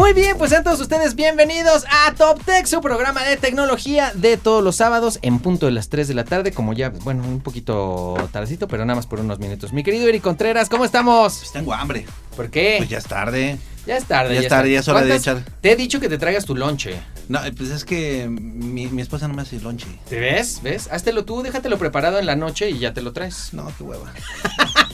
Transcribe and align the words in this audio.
Muy 0.00 0.14
bien, 0.14 0.38
pues 0.38 0.48
sean 0.48 0.64
todos 0.64 0.80
ustedes 0.80 1.14
bienvenidos 1.14 1.84
a 1.90 2.14
Top 2.14 2.42
Tech, 2.42 2.64
su 2.64 2.80
programa 2.80 3.22
de 3.22 3.36
tecnología 3.36 4.12
de 4.14 4.38
todos 4.38 4.64
los 4.64 4.76
sábados 4.76 5.18
en 5.20 5.40
punto 5.40 5.66
de 5.66 5.72
las 5.72 5.90
3 5.90 6.08
de 6.08 6.14
la 6.14 6.24
tarde, 6.24 6.52
como 6.52 6.72
ya, 6.72 6.88
bueno, 6.88 7.22
un 7.22 7.40
poquito 7.40 8.14
tardecito, 8.32 8.66
pero 8.66 8.86
nada 8.86 8.96
más 8.96 9.06
por 9.06 9.20
unos 9.20 9.38
minutos. 9.40 9.74
Mi 9.74 9.82
querido 9.82 10.08
Eric 10.08 10.22
Contreras, 10.22 10.70
¿cómo 10.70 10.86
estamos? 10.86 11.36
Pues 11.36 11.52
tengo 11.52 11.74
hambre. 11.74 12.06
¿Por 12.34 12.48
qué? 12.50 12.76
Pues 12.78 12.88
ya 12.88 12.96
es 12.96 13.04
tarde. 13.04 13.58
ya 13.86 13.98
es 13.98 14.06
tarde. 14.06 14.36
ya 14.36 14.40
es 14.40 14.48
tarde, 14.48 14.72
ya 14.72 14.80
es 14.80 14.88
hora 14.88 15.02
de 15.02 15.08
¿Cuántas- 15.08 15.42
echar. 15.42 15.52
Te 15.60 15.72
he 15.72 15.76
dicho 15.76 16.00
que 16.00 16.08
te 16.08 16.16
traigas 16.16 16.46
tu 16.46 16.56
lonche. 16.56 16.98
No, 17.28 17.40
pues 17.54 17.68
es 17.68 17.84
que 17.84 18.26
mi, 18.26 18.86
mi 18.86 19.02
esposa 19.02 19.28
no 19.28 19.34
me 19.34 19.42
hace 19.42 19.60
lonche. 19.60 19.86
¿Te 20.08 20.18
ves? 20.18 20.60
¿Ves? 20.62 20.88
Háztelo 20.90 21.26
tú, 21.26 21.42
déjatelo 21.42 21.76
preparado 21.76 22.18
en 22.18 22.24
la 22.24 22.36
noche 22.36 22.70
y 22.70 22.78
ya 22.78 22.94
te 22.94 23.02
lo 23.02 23.12
traes. 23.12 23.52
No, 23.52 23.70
qué 23.76 23.84
hueva. 23.84 24.10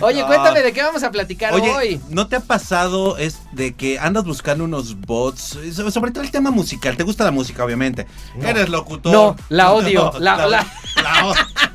Oye, 0.00 0.20
No. 0.20 0.26
cuéntame 0.26 0.62
de 0.62 0.72
qué 0.72 0.82
vamos 0.82 1.02
a 1.02 1.10
platicar 1.10 1.52
Oye, 1.52 1.70
hoy. 1.70 2.00
¿no 2.10 2.26
te 2.28 2.36
ha 2.36 2.40
pasado 2.40 3.16
es 3.18 3.38
de 3.52 3.74
que 3.74 3.98
andas 3.98 4.24
buscando 4.24 4.64
unos 4.64 5.00
bots? 5.00 5.58
So- 5.72 5.90
Sobre 5.90 6.10
todo 6.12 6.22
el 6.22 6.30
tema 6.30 6.50
musical. 6.50 6.96
¿Te 6.96 7.02
gusta 7.02 7.24
la 7.24 7.30
música, 7.30 7.64
obviamente? 7.64 8.06
No. 8.36 8.46
Eres 8.48 8.68
locutor. 8.68 9.12
No, 9.12 9.36
la 9.48 9.72
odio, 9.72 10.12
la- 10.20 10.46
la- 10.46 10.66
la 11.02 11.26
o- 11.26 11.34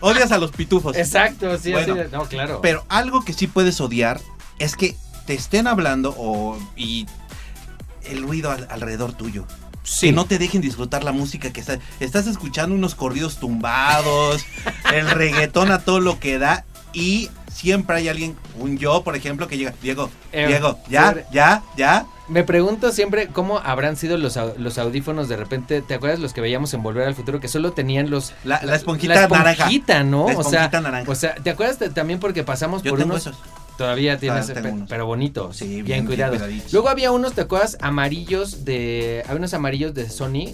odias 0.09 0.31
a 0.31 0.37
los 0.37 0.51
pitufos. 0.51 0.95
Exacto, 0.95 1.57
sí, 1.57 1.71
Bueno, 1.71 1.93
así 1.93 2.03
de- 2.03 2.09
No, 2.09 2.23
claro. 2.25 2.59
Pero 2.61 2.85
algo 2.89 3.23
que 3.25 3.33
sí 3.33 3.47
puedes 3.47 3.79
odiar 3.81 4.19
es 4.59 4.75
que 4.75 4.95
te 5.25 5.33
estén 5.33 5.67
hablando 5.67 6.13
o 6.17 6.57
y 6.75 7.05
el 8.03 8.21
ruido 8.23 8.51
al- 8.51 8.67
alrededor 8.69 9.13
tuyo. 9.13 9.45
sí. 9.85 10.07
Que 10.07 10.13
no 10.13 10.25
te 10.25 10.37
dejen 10.39 10.61
disfrutar 10.61 11.03
la 11.03 11.11
música 11.11 11.51
que 11.51 11.59
estás. 11.59 11.79
Estás 11.99 12.25
escuchando 12.27 12.73
unos 12.75 12.95
corridos 12.95 13.37
tumbados, 13.37 14.45
el 14.93 15.09
reggaetón 15.09 15.71
a 15.71 15.79
todo 15.79 15.99
lo 15.99 16.19
que 16.21 16.39
da 16.39 16.63
y 16.93 17.29
siempre 17.53 17.95
hay 17.97 18.07
alguien, 18.09 18.35
un 18.59 18.77
yo, 18.77 19.03
por 19.03 19.15
ejemplo, 19.15 19.47
que 19.47 19.57
llega. 19.57 19.73
Diego, 19.81 20.09
Eh, 20.31 20.47
Diego, 20.47 20.79
ya, 20.89 21.25
ya, 21.31 21.63
ya. 21.77 22.05
Me 22.29 22.43
pregunto 22.43 22.91
siempre 22.93 23.27
cómo 23.27 23.59
habrán 23.59 23.97
sido 23.97 24.17
los, 24.17 24.39
los 24.57 24.77
audífonos 24.77 25.27
de 25.27 25.35
repente. 25.35 25.81
¿Te 25.81 25.93
acuerdas 25.93 26.19
los 26.19 26.31
que 26.33 26.39
veíamos 26.41 26.73
en 26.73 26.81
Volver 26.81 27.05
al 27.07 27.15
Futuro? 27.15 27.39
Que 27.41 27.49
solo 27.49 27.73
tenían 27.73 28.09
los. 28.09 28.33
La, 28.45 28.61
la 28.63 28.75
esponjita 28.77 29.13
la 29.15 29.27
naranja. 29.27 29.51
esponjita, 29.51 30.03
¿no? 30.03 30.29
La 30.29 30.37
o 30.39 30.43
sea, 30.43 30.65
esponjita 30.65 30.81
naranja. 30.81 31.11
o 31.11 31.15
sea, 31.15 31.35
¿te 31.35 31.49
acuerdas 31.49 31.79
de- 31.79 31.89
también 31.89 32.19
porque 32.19 32.43
pasamos 32.43 32.81
Yo 32.81 32.91
por 32.91 32.99
tengo 32.99 33.11
unos. 33.13 33.27
esos. 33.27 33.37
Todavía 33.77 34.19
tienes, 34.19 34.45
tengo 34.47 34.61
pe- 34.61 34.69
unos. 34.69 34.89
pero 34.89 35.05
bonitos, 35.07 35.57
Sí, 35.57 35.65
bien, 35.81 35.85
bien, 35.85 36.05
cuidaditos. 36.05 36.71
Luego 36.71 36.89
había 36.89 37.11
unos, 37.11 37.33
¿te 37.33 37.41
acuerdas? 37.41 37.75
Amarillos 37.81 38.63
de, 38.65 39.23
había 39.25 39.37
unos 39.39 39.53
amarillos 39.55 39.93
de 39.95 40.09
Sony 40.11 40.45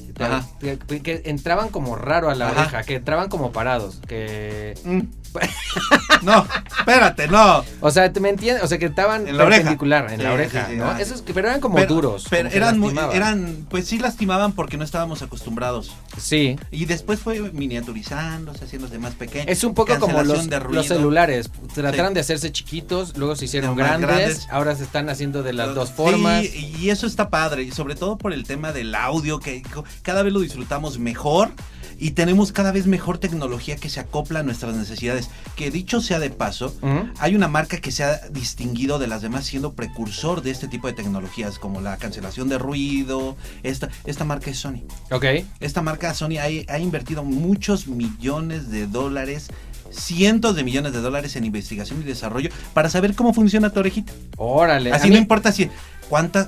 que 0.60 1.22
entraban 1.26 1.68
como 1.70 1.96
raro 1.98 2.30
a 2.30 2.36
la 2.36 2.48
Ajá. 2.48 2.62
oreja, 2.62 2.84
que 2.84 2.96
entraban 2.96 3.28
como 3.30 3.52
parados, 3.52 4.00
que, 4.08 4.74
Mm. 4.86 5.02
no, 6.24 6.48
espérate, 6.80 7.28
no. 7.28 7.64
o 7.82 7.92
sea, 7.92 8.12
¿te 8.12 8.20
me 8.20 8.30
entiendes? 8.30 8.64
O 8.64 8.68
sea, 8.68 8.78
que 8.78 8.86
estaban 8.88 9.28
En 9.28 9.38
la 9.38 9.44
oreja. 9.44 9.58
perpendicular 9.62 10.12
en 10.12 10.24
la 10.24 10.30
Sí, 10.30 10.34
oreja, 10.36 10.66
sí, 10.66 10.72
sí, 10.74 10.78
¿no? 10.78 10.86
ah. 10.86 10.98
Esos 11.00 11.24
pero 11.34 11.48
eran 11.48 11.62
como 11.62 11.76
Pero- 11.76 11.94
duros, 11.94 12.26
Pero 12.30 12.50
como 12.50 12.56
eran, 12.58 12.80
muy- 12.80 12.96
eran, 13.14 13.68
pues 13.70 13.88
sí 13.88 14.00
lastimaban 14.00 14.54
porque 14.54 14.78
no 14.78 14.84
estábamos 14.84 15.22
acostumbrados. 15.22 15.96
sí. 16.18 16.58
Y 16.72 16.86
después 16.86 17.20
fue 17.20 17.40
miniaturizándose, 17.52 18.66
haciéndose 18.66 18.98
más 19.00 19.14
pequeños. 19.14 19.48
Es 19.50 19.64
un 19.64 19.74
poco 19.74 19.98
como 20.00 20.22
los, 20.24 20.48
celulares. 20.88 21.50
Trataron 21.74 22.14
de 22.14 22.22
hacerse 22.22 22.52
chiquitos, 22.52 23.18
luego 23.18 23.36
se 23.36 23.46
hicieron 23.46 23.76
grandes, 23.76 24.08
grandes. 24.10 24.48
ahora 24.50 24.76
se 24.76 24.84
están 24.84 25.10
haciendo 25.10 25.44
de 25.44 25.54
las 25.54 25.76
dos 25.76 25.92
formas. 25.92 26.46
y 26.46 26.90
eso 26.90 27.06
está 27.08 27.30
padre, 27.30 27.64
y 27.64 27.72
sobre 27.72 27.96
todo 27.96 28.18
por 28.18 28.34
el 28.34 28.44
tema 28.46 28.72
del 28.72 28.94
audio, 28.96 29.40
que 29.40 29.62
cada 30.02 30.24
vez 30.24 30.34
lo 30.34 30.40
disfrutamos 30.40 30.98
mejor 31.00 31.52
y 32.00 32.12
tenemos 32.12 32.52
cada 32.52 32.72
vez 32.72 32.88
mejor 32.88 33.18
tecnología 33.18 33.76
que 33.76 33.90
se 33.90 34.00
acopla 34.00 34.40
a 34.40 34.44
nuestras 34.44 34.76
necesidades. 34.76 35.30
Que 35.56 35.70
dicho 35.70 36.02
sea 36.02 36.20
de 36.20 36.30
paso, 36.30 36.74
hay 37.20 37.36
una 37.36 37.48
marca 37.48 37.78
que 37.78 37.92
se 37.92 38.04
ha 38.04 38.20
distinguido 38.30 38.98
de 39.00 39.08
las 39.08 39.22
demás 39.22 39.46
siendo 39.46 39.74
precursor 39.74 40.42
de 40.42 40.52
este 40.52 40.68
tipo 40.68 40.88
de 40.88 40.94
tecnologías, 40.94 41.60
como 41.60 41.82
la 41.82 41.98
cancelación 41.98 42.48
de 42.50 42.58
ruido. 42.58 43.36
Esta, 43.64 43.90
esta 44.06 44.24
marca 44.26 44.50
es 44.50 44.58
Sony. 44.60 44.84
Ok. 45.12 45.26
Esta 45.60 45.82
marca 45.82 46.14
Sony 46.14 46.38
ha, 46.40 46.74
ha 46.74 46.80
invertido 46.80 47.24
muchos 47.24 47.88
millones 47.88 48.70
de 48.72 48.88
dólares, 48.88 49.48
cientos 49.92 50.56
de 50.56 50.64
millones 50.64 50.94
de 50.94 51.02
dólares 51.02 51.36
en 51.36 51.44
investigación 51.46 52.02
y 52.02 52.04
desarrollo 52.06 52.50
para 52.74 52.90
saber 52.90 53.16
cómo 53.16 53.34
funciona 53.34 53.72
tu 53.72 53.80
orejita. 53.80 54.14
Órale. 54.38 54.92
Así 54.94 55.08
no 55.10 55.16
mí- 55.16 55.20
importa 55.20 55.52
si 55.52 55.70
cuántas 56.10 56.48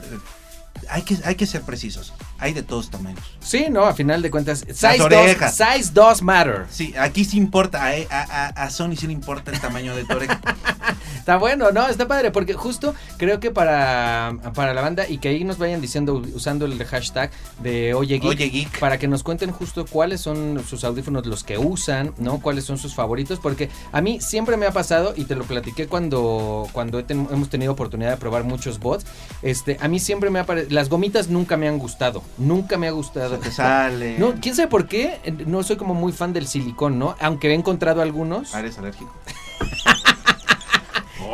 hay 0.90 1.02
que 1.04 1.18
hay 1.26 1.36
que 1.36 1.46
ser 1.46 1.62
precisos. 1.62 2.14
Hay 2.42 2.54
de 2.54 2.64
todos 2.64 2.90
tamaños. 2.90 3.22
Sí, 3.40 3.68
no, 3.70 3.86
a 3.86 3.94
final 3.94 4.22
de 4.22 4.30
cuentas. 4.32 4.66
Size 4.68 4.98
does, 4.98 5.02
orejas. 5.02 5.56
size 5.56 5.92
does 5.94 6.22
matter. 6.22 6.66
Sí, 6.70 6.94
aquí 7.00 7.24
sí 7.24 7.38
importa, 7.38 7.86
a, 7.86 7.92
a- 8.10 8.48
a- 8.48 8.70
Sony 8.72 8.96
sí 8.98 9.08
le 9.08 9.14
importa 9.14 9.52
el 9.52 9.60
tamaño 9.62 9.96
de 9.96 10.04
tu 10.06 10.16
oreja. 10.16 10.42
Está 11.18 11.38
bueno, 11.38 11.72
¿no? 11.72 11.88
Está 11.88 12.08
padre, 12.08 12.32
porque 12.32 12.54
justo 12.56 12.96
creo 13.18 13.40
que 13.40 13.52
para, 13.52 14.34
para 14.56 14.74
la 14.74 14.82
banda 14.82 15.08
y 15.08 15.20
que 15.20 15.30
ahí 15.30 15.44
nos 15.44 15.60
vayan 15.60 15.80
diciendo, 15.80 16.20
usando 16.34 16.66
el 16.66 16.84
hashtag 16.84 17.30
de 17.62 17.94
Oye 17.94 18.16
Geek, 18.18 18.24
Oye, 18.32 18.50
Geek. 18.50 18.80
para 18.80 18.98
que 18.98 19.08
nos 19.08 19.22
cuenten 19.22 19.52
justo 19.52 19.86
cuáles 19.86 20.20
son 20.22 20.64
sus 20.68 20.84
audífonos 20.84 21.28
los 21.28 21.44
que 21.44 21.60
usan, 21.60 22.14
¿no? 22.18 22.40
Cuáles 22.42 22.66
son 22.66 22.80
sus 22.80 22.96
favoritos, 22.96 23.40
porque 23.40 23.70
a 23.92 24.02
mí 24.02 24.20
siempre 24.20 24.58
me 24.58 24.66
ha 24.66 24.72
pasado, 24.72 25.14
y 25.16 25.26
te 25.26 25.36
lo 25.36 25.44
platiqué 25.44 25.86
cuando, 25.88 26.68
cuando 26.72 26.98
he 26.98 27.04
ten- 27.04 27.28
hemos 27.32 27.50
tenido 27.50 27.72
oportunidad 27.74 28.10
de 28.10 28.18
probar 28.18 28.44
muchos 28.44 28.80
bots, 28.80 29.06
este, 29.44 29.78
a 29.80 29.88
mí 29.88 30.00
siempre 30.00 30.32
me 30.32 30.40
ha 30.40 30.46
parecido, 30.48 30.74
las 30.74 30.90
gomitas 30.90 31.28
nunca 31.30 31.56
me 31.56 31.68
han 31.68 31.78
gustado, 31.78 32.24
nunca 32.38 32.78
me 32.78 32.88
ha 32.88 32.92
gustado. 32.92 33.38
Te 33.38 33.52
sale. 33.52 34.18
No, 34.18 34.34
quién 34.42 34.56
sabe 34.56 34.68
por 34.68 34.88
qué, 34.88 35.20
eh, 35.24 35.32
no 35.46 35.64
soy 35.64 35.78
como 35.78 35.94
muy 35.94 36.12
fan 36.12 36.34
del 36.34 36.48
silicón, 36.48 37.00
¿no? 37.00 37.16
Aunque 37.20 37.50
he 37.50 37.54
encontrado 37.54 38.02
algunos. 38.02 38.54
Ah, 38.54 38.60
¿Eres 38.60 38.78
alérgico? 38.78 39.14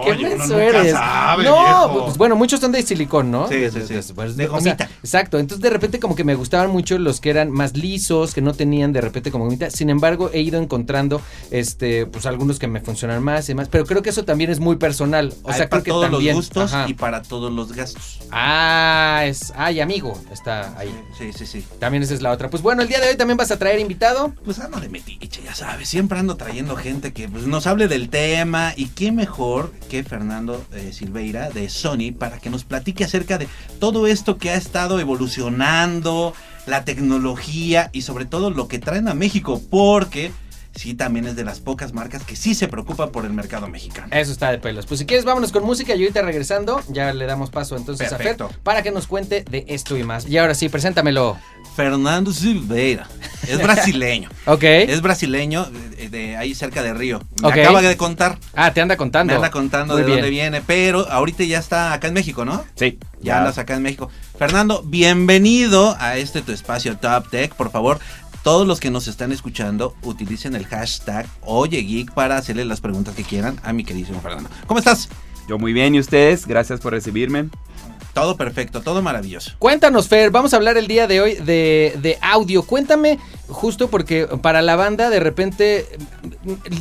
¿Qué 0.07 0.11
Oye, 0.13 0.25
uno 0.27 0.37
menso 0.37 0.53
nunca 0.53 0.65
eres? 0.79 0.91
sabe, 0.93 1.43
no, 1.43 1.63
viejo. 1.89 2.05
pues 2.05 2.17
bueno, 2.17 2.35
muchos 2.35 2.59
son 2.59 2.71
de 2.71 2.81
silicón, 2.81 3.31
¿no? 3.31 3.47
Sí, 3.47 3.55
De- 3.55 3.71
sí, 3.71 3.79
de- 3.79 3.87
sí. 3.87 3.93
de- 3.93 4.13
pues, 4.13 4.35
De 4.37 4.45
o 4.45 4.59
sea, 4.61 4.73
gomita. 4.73 4.89
exacto. 5.03 5.39
Entonces 5.39 5.61
de 5.61 5.69
repente 5.69 5.99
como 5.99 6.15
que 6.15 6.23
me 6.23 6.35
gustaban 6.35 6.69
mucho 6.71 6.97
los 6.97 7.19
que 7.21 7.29
eran 7.29 7.51
más 7.51 7.75
lisos, 7.77 8.33
que 8.33 8.41
no 8.41 8.53
tenían 8.53 8.93
de 8.93 9.01
repente 9.01 9.31
como 9.31 9.45
gomita. 9.45 9.69
Sin 9.69 9.89
embargo, 9.89 10.29
he 10.33 10.41
ido 10.41 10.61
encontrando 10.61 11.21
este 11.51 12.05
pues 12.05 12.25
algunos 12.25 12.59
que 12.59 12.67
me 12.67 12.79
funcionan 12.81 13.23
más 13.23 13.49
y 13.49 13.55
más, 13.55 13.69
pero 13.69 13.85
creo 13.85 14.01
que 14.01 14.09
eso 14.09 14.23
también 14.25 14.49
es 14.49 14.59
muy 14.59 14.75
personal. 14.77 15.33
O 15.43 15.49
Hay 15.49 15.57
sea, 15.57 15.69
para 15.69 15.81
creo 15.81 15.83
que 15.83 15.91
todos 15.91 16.11
también 16.11 16.35
los 16.35 16.45
gustos 16.45 16.73
ajá. 16.73 16.89
y 16.89 16.93
para 16.93 17.21
todos 17.21 17.51
los 17.51 17.73
gastos. 17.73 18.19
Ah, 18.31 19.23
es 19.25 19.53
ay, 19.55 19.79
amigo, 19.79 20.19
está 20.31 20.77
ahí. 20.77 20.93
Sí, 21.17 21.31
sí, 21.33 21.45
sí. 21.45 21.65
También 21.79 22.03
esa 22.03 22.13
es 22.13 22.21
la 22.21 22.31
otra. 22.31 22.49
Pues 22.49 22.61
bueno, 22.63 22.81
el 22.81 22.87
día 22.87 22.99
de 22.99 23.09
hoy 23.09 23.15
también 23.17 23.37
vas 23.37 23.51
a 23.51 23.57
traer 23.57 23.79
invitado. 23.79 24.33
Pues 24.45 24.59
ando 24.59 24.79
de 24.79 24.89
metiche, 24.89 25.41
ya 25.43 25.53
sabes. 25.55 25.89
Siempre 25.89 26.19
ando 26.19 26.35
trayendo 26.37 26.75
gente 26.75 27.13
que 27.13 27.27
pues, 27.27 27.45
nos 27.47 27.67
hable 27.67 27.87
del 27.87 28.09
tema. 28.09 28.73
Y 28.75 28.87
qué 28.87 29.11
mejor 29.11 29.71
que 29.89 29.96
Fernando 30.03 30.65
eh, 30.73 30.91
Silveira 30.93 31.49
de 31.49 31.69
Sony 31.69 32.11
para 32.17 32.39
que 32.39 32.49
nos 32.49 32.63
platique 32.63 33.03
acerca 33.03 33.37
de 33.37 33.47
todo 33.79 34.07
esto 34.07 34.37
que 34.37 34.49
ha 34.49 34.55
estado 34.55 34.99
evolucionando, 34.99 36.33
la 36.65 36.83
tecnología 36.83 37.89
y 37.93 38.01
sobre 38.01 38.25
todo 38.25 38.49
lo 38.49 38.67
que 38.67 38.79
traen 38.79 39.07
a 39.07 39.13
México. 39.13 39.61
Porque 39.69 40.31
sí, 40.77 40.93
también 40.93 41.25
es 41.27 41.35
de 41.35 41.43
las 41.43 41.59
pocas 41.59 41.93
marcas 41.93 42.23
que 42.23 42.35
sí 42.35 42.55
se 42.55 42.67
preocupan 42.67 43.09
por 43.11 43.25
el 43.25 43.33
mercado 43.33 43.67
mexicano. 43.67 44.07
Eso 44.11 44.31
está 44.31 44.51
de 44.51 44.59
pelos. 44.59 44.85
Pues 44.85 44.99
si 44.99 45.05
quieres, 45.05 45.25
vámonos 45.25 45.51
con 45.51 45.63
música 45.63 45.93
y 45.95 46.01
ahorita 46.03 46.21
regresando, 46.21 46.81
ya 46.89 47.11
le 47.13 47.25
damos 47.25 47.49
paso 47.49 47.75
entonces 47.75 48.09
Perfecto. 48.09 48.45
a 48.45 48.49
Fer 48.49 48.57
para 48.59 48.81
que 48.83 48.91
nos 48.91 49.07
cuente 49.07 49.43
de 49.49 49.65
esto 49.67 49.97
y 49.97 50.03
más. 50.03 50.27
Y 50.27 50.37
ahora 50.37 50.53
sí, 50.55 50.69
preséntamelo. 50.69 51.37
Fernando 51.75 52.33
Silveira 52.33 53.07
es 53.47 53.61
brasileño. 53.61 54.29
Ok. 54.47 54.63
es 54.63 55.01
brasileño, 55.01 55.65
de, 55.65 56.09
de 56.09 56.37
ahí 56.37 56.55
cerca 56.55 56.81
de 56.81 56.93
Río. 56.93 57.21
Me 57.41 57.49
Ok. 57.49 57.57
acaba 57.57 57.81
de 57.81 57.95
contar. 57.97 58.39
Ah, 58.55 58.73
te 58.73 58.81
anda 58.81 58.97
contando. 58.97 59.31
Me 59.31 59.35
anda 59.35 59.51
contando 59.51 59.93
Muy 59.93 60.01
de 60.01 60.05
bien. 60.07 60.17
dónde 60.19 60.29
viene, 60.31 60.61
pero 60.65 61.07
ahorita 61.11 61.43
ya 61.43 61.59
está 61.59 61.93
acá 61.93 62.07
en 62.07 62.13
México, 62.15 62.45
¿no? 62.45 62.63
Sí, 62.75 62.97
Ya 63.21 63.39
andas 63.39 63.57
acá 63.59 63.75
en 63.75 63.83
México. 63.83 64.09
Fernando, 64.39 64.81
bienvenido 64.85 65.95
a 65.99 66.17
este 66.17 66.41
tu 66.41 66.51
espacio 66.51 66.97
Top 66.97 67.29
Tech. 67.29 67.53
Por 67.55 67.69
favor, 67.71 67.99
todos 68.47 68.65
los 68.65 68.79
que 68.79 68.91
nos 68.91 69.09
están 69.09 69.33
escuchando, 69.33 69.93
utilicen 70.03 70.55
el 70.55 70.65
hashtag 70.65 71.27
Oye 71.41 71.81
Geek 71.81 72.13
para 72.13 72.37
hacerle 72.37 72.63
las 72.63 72.79
preguntas 72.79 73.13
que 73.13 73.25
quieran 73.25 73.59
a 73.61 73.73
mi 73.73 73.83
queridísimo 73.83 74.21
Fernando. 74.21 74.49
¿Cómo 74.67 74.79
estás? 74.79 75.09
Yo 75.49 75.59
muy 75.59 75.73
bien, 75.73 75.95
¿y 75.95 75.99
ustedes? 75.99 76.47
Gracias 76.47 76.79
por 76.79 76.93
recibirme. 76.93 77.49
Todo 78.17 78.35
perfecto, 78.35 78.81
todo 78.81 79.03
maravilloso. 79.03 79.51
Cuéntanos, 79.59 80.07
Fer, 80.07 80.31
vamos 80.31 80.51
a 80.51 80.57
hablar 80.57 80.75
el 80.75 80.87
día 80.87 81.05
de 81.05 81.21
hoy 81.21 81.35
de, 81.35 81.95
de 82.01 82.17
audio. 82.19 82.63
Cuéntame, 82.63 83.19
justo 83.47 83.89
porque 83.89 84.25
para 84.41 84.63
la 84.63 84.75
banda 84.75 85.11
de 85.11 85.19
repente, 85.19 85.85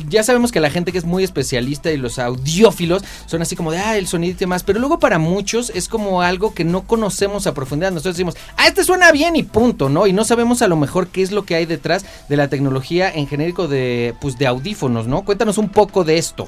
ya 0.09 0.23
sabemos 0.23 0.51
que 0.51 0.59
la 0.59 0.71
gente 0.71 0.91
que 0.91 0.97
es 0.97 1.05
muy 1.05 1.23
especialista 1.23 1.91
y 1.91 1.97
los 1.97 2.17
audiófilos 2.17 3.03
son 3.27 3.43
así 3.43 3.55
como 3.55 3.69
de, 3.69 3.77
ah, 3.77 3.97
el 3.99 4.07
sonido 4.07 4.31
y 4.31 4.35
demás, 4.35 4.63
pero 4.63 4.79
luego 4.79 4.97
para 4.97 5.19
muchos 5.19 5.69
es 5.75 5.87
como 5.87 6.23
algo 6.23 6.55
que 6.55 6.63
no 6.63 6.87
conocemos 6.87 7.45
a 7.45 7.53
profundidad. 7.53 7.91
Nosotros 7.91 8.15
decimos, 8.15 8.35
ah, 8.57 8.65
este 8.65 8.83
suena 8.83 9.11
bien 9.11 9.35
y 9.35 9.43
punto, 9.43 9.89
¿no? 9.89 10.07
Y 10.07 10.13
no 10.13 10.23
sabemos 10.23 10.63
a 10.63 10.67
lo 10.67 10.75
mejor 10.75 11.09
qué 11.09 11.21
es 11.21 11.31
lo 11.31 11.45
que 11.45 11.53
hay 11.53 11.67
detrás 11.67 12.03
de 12.29 12.37
la 12.37 12.47
tecnología 12.47 13.11
en 13.13 13.27
genérico 13.27 13.67
de, 13.67 14.15
pues, 14.19 14.39
de 14.39 14.47
audífonos, 14.47 15.05
¿no? 15.05 15.23
Cuéntanos 15.23 15.59
un 15.59 15.69
poco 15.69 16.03
de 16.03 16.17
esto. 16.17 16.47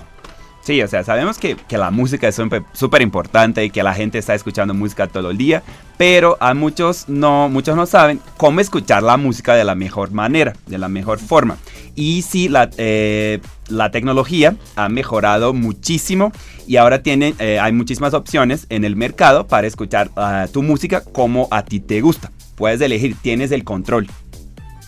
Sí, 0.70 0.84
o 0.84 0.88
sea, 0.88 1.04
sabemos 1.04 1.40
que, 1.40 1.56
que 1.56 1.80
la 1.80 1.90
música 1.90 2.28
es 2.28 2.40
súper 2.74 3.02
importante 3.02 3.66
y 3.66 3.72
que 3.72 3.82
la 3.82 3.96
gente 3.96 4.20
está 4.20 4.36
escuchando 4.36 4.76
música 4.76 5.08
todo 5.08 5.32
el 5.32 5.38
día, 5.40 5.64
pero 5.98 6.38
a 6.40 6.54
muchos 6.54 7.10
no, 7.10 7.50
muchos 7.50 7.76
no 7.76 7.88
saben 7.88 8.22
cómo 8.38 8.60
escuchar 8.60 9.02
la 9.02 9.18
música 9.18 9.56
de 9.56 9.64
la 9.64 9.74
mejor 9.74 10.12
manera, 10.12 10.54
de 10.68 10.78
la 10.78 10.88
mejor 10.88 11.18
forma. 11.18 11.58
Y 11.96 12.22
sí, 12.22 12.50
la, 12.50 12.70
eh, 12.78 13.40
la 13.68 13.90
tecnología 13.90 14.58
ha 14.76 14.90
mejorado 14.90 15.56
muchísimo 15.56 16.32
y 16.68 16.76
ahora 16.76 17.02
tiene, 17.02 17.34
eh, 17.40 17.58
hay 17.60 17.72
muchísimas 17.72 18.14
opciones 18.14 18.68
en 18.70 18.84
el 18.84 18.96
mercado 18.96 19.48
para 19.48 19.66
escuchar 19.66 20.12
uh, 20.16 20.48
tu 20.52 20.62
música 20.62 21.02
como 21.04 21.48
a 21.50 21.66
ti 21.66 21.80
te 21.80 22.00
gusta. 22.02 22.32
Puedes 22.54 22.80
elegir, 22.82 23.16
tienes 23.20 23.52
el 23.52 23.64
control. 23.64 24.08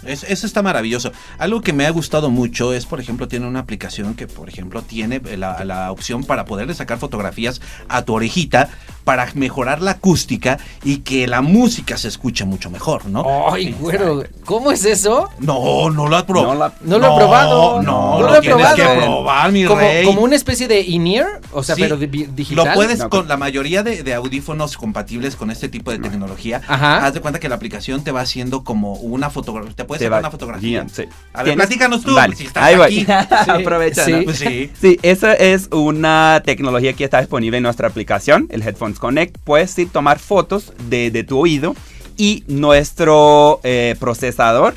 Eso 0.05 0.45
está 0.45 0.61
maravilloso. 0.61 1.11
Algo 1.37 1.61
que 1.61 1.73
me 1.73 1.85
ha 1.85 1.89
gustado 1.91 2.29
mucho 2.29 2.73
es, 2.73 2.85
por 2.85 2.99
ejemplo, 2.99 3.27
tiene 3.27 3.47
una 3.47 3.59
aplicación 3.59 4.15
que, 4.15 4.27
por 4.27 4.49
ejemplo, 4.49 4.81
tiene 4.81 5.21
la, 5.37 5.63
la 5.65 5.91
opción 5.91 6.23
para 6.23 6.45
poderle 6.45 6.73
sacar 6.73 6.97
fotografías 6.97 7.61
a 7.87 8.03
tu 8.03 8.13
orejita 8.13 8.69
para 9.03 9.27
mejorar 9.35 9.81
la 9.81 9.91
acústica 9.91 10.57
y 10.83 10.97
que 10.99 11.27
la 11.27 11.41
música 11.41 11.97
se 11.97 12.07
escuche 12.07 12.45
mucho 12.45 12.69
mejor, 12.69 13.05
¿no? 13.05 13.51
Ay, 13.51 13.75
güero, 13.79 14.23
¿cómo 14.45 14.71
es 14.71 14.85
eso? 14.85 15.29
No, 15.39 15.89
no 15.89 16.07
lo 16.07 16.15
has 16.17 16.23
probado. 16.23 16.53
No, 16.53 16.59
la, 16.59 16.73
no, 16.81 16.99
lo 16.99 17.13
he 17.13 17.17
probado. 17.17 17.81
No, 17.81 18.19
no 18.19 18.27
lo, 18.27 18.35
he 18.35 18.41
probado. 18.41 18.75
que 18.75 18.83
probar, 18.83 19.51
mi 19.51 19.65
como, 19.65 19.79
rey. 19.81 20.05
Como 20.05 20.21
una 20.21 20.35
especie 20.35 20.67
de 20.67 20.81
in-ear, 20.81 21.41
o 21.51 21.63
sea, 21.63 21.75
Sí, 21.75 21.81
pero 21.83 21.97
digital. 21.97 22.65
Lo 22.67 22.73
puedes 22.73 22.99
No, 22.99 23.09
con 23.09 23.27
la 23.27 23.37
mayoría 23.37 23.83
de, 23.83 24.03
de 24.03 24.13
audífonos 24.13 24.77
compatibles 24.77 25.35
con 25.35 25.51
este 25.51 25.69
tipo 25.69 25.91
de 25.91 25.99
tecnología. 25.99 26.61
Ajá. 26.67 27.05
Haz 27.05 27.13
de 27.13 27.21
cuenta 27.21 27.39
que 27.39 27.49
la 27.49 27.55
aplicación 27.55 28.03
te 28.03 28.11
va 28.11 28.21
haciendo 28.21 28.63
como 28.63 28.93
una 28.93 29.29
fotografía. 29.29 29.73
Te 29.75 29.85
puedes 29.85 30.11
va 30.11 30.19
una 30.19 30.31
fotografía. 30.31 30.85
sí. 30.91 31.03
A 31.33 31.43
ver, 31.43 31.53
Tienes- 31.53 31.55
platícanos 31.67 32.03
tú, 32.03 32.13
Vale, 32.15 32.35
si 32.35 32.45
estás 32.45 32.63
ahí 32.63 32.75
voy. 32.75 33.05
aquí. 33.07 33.07
Aprovecha, 33.51 34.05
sí. 34.05 34.11
¿no? 34.11 34.23
Pues 34.23 34.37
sí. 34.39 34.71
Sí, 34.79 34.99
esa 35.01 35.33
es 35.33 35.69
una 35.71 36.41
tecnología 36.45 36.93
que 36.93 37.03
está 37.03 37.19
disponible 37.19 37.57
en 37.57 37.63
nuestra 37.63 37.87
aplicación, 37.87 38.47
el 38.49 38.61
Connect. 38.99 39.37
Puedes 39.43 39.77
ir 39.79 39.89
tomar 39.89 40.19
fotos 40.19 40.73
de, 40.89 41.11
de 41.11 41.23
tu 41.23 41.39
oído 41.39 41.75
y 42.17 42.43
nuestro 42.47 43.59
eh, 43.63 43.95
procesador 43.99 44.73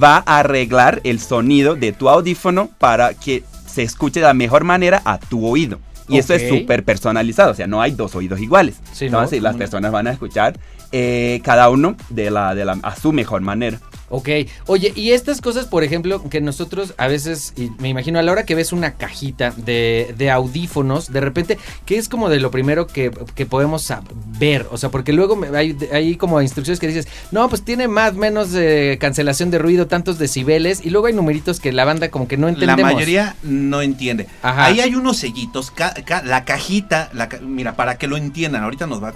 va 0.00 0.22
a 0.26 0.40
arreglar 0.40 1.00
el 1.04 1.20
sonido 1.20 1.74
de 1.74 1.92
tu 1.92 2.08
audífono 2.08 2.68
para 2.78 3.14
que 3.14 3.42
se 3.66 3.82
escuche 3.82 4.20
de 4.20 4.26
la 4.26 4.34
mejor 4.34 4.64
manera 4.64 5.00
a 5.04 5.18
tu 5.18 5.46
oído. 5.46 5.78
Y 6.08 6.18
eso 6.18 6.34
es 6.34 6.48
súper 6.48 6.84
personalizado, 6.84 7.50
o 7.50 7.54
sea, 7.54 7.66
no 7.66 7.82
hay 7.82 7.90
dos 7.90 8.14
oídos 8.14 8.40
iguales. 8.40 8.76
Sí, 8.92 9.06
¿no? 9.10 9.18
Entonces, 9.18 9.42
las 9.42 9.56
Mm. 9.56 9.58
personas 9.58 9.90
van 9.92 10.06
a 10.06 10.12
escuchar 10.12 10.56
eh, 10.92 11.40
cada 11.42 11.68
uno 11.68 11.96
de 12.10 12.30
la, 12.30 12.54
de 12.54 12.64
la, 12.64 12.78
a 12.82 12.94
su 12.94 13.12
mejor 13.12 13.40
manera. 13.40 13.80
Ok, 14.08 14.28
oye, 14.66 14.92
y 14.94 15.10
estas 15.10 15.40
cosas, 15.40 15.66
por 15.66 15.82
ejemplo, 15.82 16.22
que 16.30 16.40
nosotros 16.40 16.94
a 16.96 17.08
veces, 17.08 17.52
y 17.56 17.70
me 17.80 17.88
imagino 17.88 18.18
a 18.20 18.22
la 18.22 18.30
hora 18.30 18.44
que 18.46 18.54
ves 18.54 18.72
una 18.72 18.92
cajita 18.94 19.50
de, 19.56 20.14
de 20.16 20.30
audífonos, 20.30 21.12
de 21.12 21.20
repente, 21.20 21.58
¿qué 21.86 21.96
es 21.98 22.08
como 22.08 22.28
de 22.28 22.38
lo 22.38 22.52
primero 22.52 22.86
que, 22.86 23.10
que 23.34 23.46
podemos 23.46 23.92
ver? 24.38 24.68
O 24.70 24.78
sea, 24.78 24.90
porque 24.90 25.12
luego 25.12 25.36
hay, 25.54 25.76
hay 25.92 26.14
como 26.16 26.40
instrucciones 26.40 26.78
que 26.78 26.86
dices, 26.86 27.08
no, 27.32 27.48
pues 27.48 27.62
tiene 27.62 27.88
más, 27.88 28.14
menos 28.14 28.50
eh, 28.54 28.96
cancelación 29.00 29.50
de 29.50 29.58
ruido, 29.58 29.88
tantos 29.88 30.18
decibeles, 30.18 30.86
y 30.86 30.90
luego 30.90 31.08
hay 31.08 31.12
numeritos 31.12 31.58
que 31.58 31.72
la 31.72 31.84
banda 31.84 32.08
como 32.08 32.28
que 32.28 32.36
no 32.36 32.46
La 32.46 32.52
entendemos. 32.52 32.92
mayoría 32.92 33.34
no 33.42 33.82
entiende. 33.82 34.28
Ajá. 34.42 34.66
Ahí 34.66 34.78
hay 34.80 34.94
unos 34.94 35.16
sellitos, 35.16 35.72
ca- 35.72 35.94
ca- 36.04 36.22
la 36.22 36.44
cajita, 36.44 37.10
la 37.12 37.28
mira, 37.42 37.74
para 37.74 37.98
que 37.98 38.06
lo 38.06 38.16
entiendan, 38.16 38.62
ahorita 38.62 38.86
nos 38.86 39.02
va, 39.02 39.10
eh, 39.10 39.12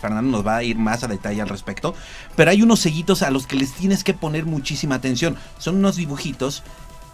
Fernando 0.00 0.30
nos 0.30 0.46
va 0.46 0.56
a 0.58 0.62
ir 0.62 0.76
más 0.76 1.02
a 1.04 1.08
detalle 1.08 1.40
al 1.40 1.48
respecto, 1.48 1.94
pero 2.36 2.50
hay 2.50 2.60
unos 2.60 2.80
sellitos 2.80 3.22
a 3.22 3.30
los 3.30 3.46
que 3.46 3.56
les 3.56 3.72
tienes 3.72 4.04
que 4.04 4.12
poner 4.12 4.25
muchísima 4.44 4.96
atención. 4.96 5.36
Son 5.58 5.76
unos 5.76 5.96
dibujitos 5.96 6.62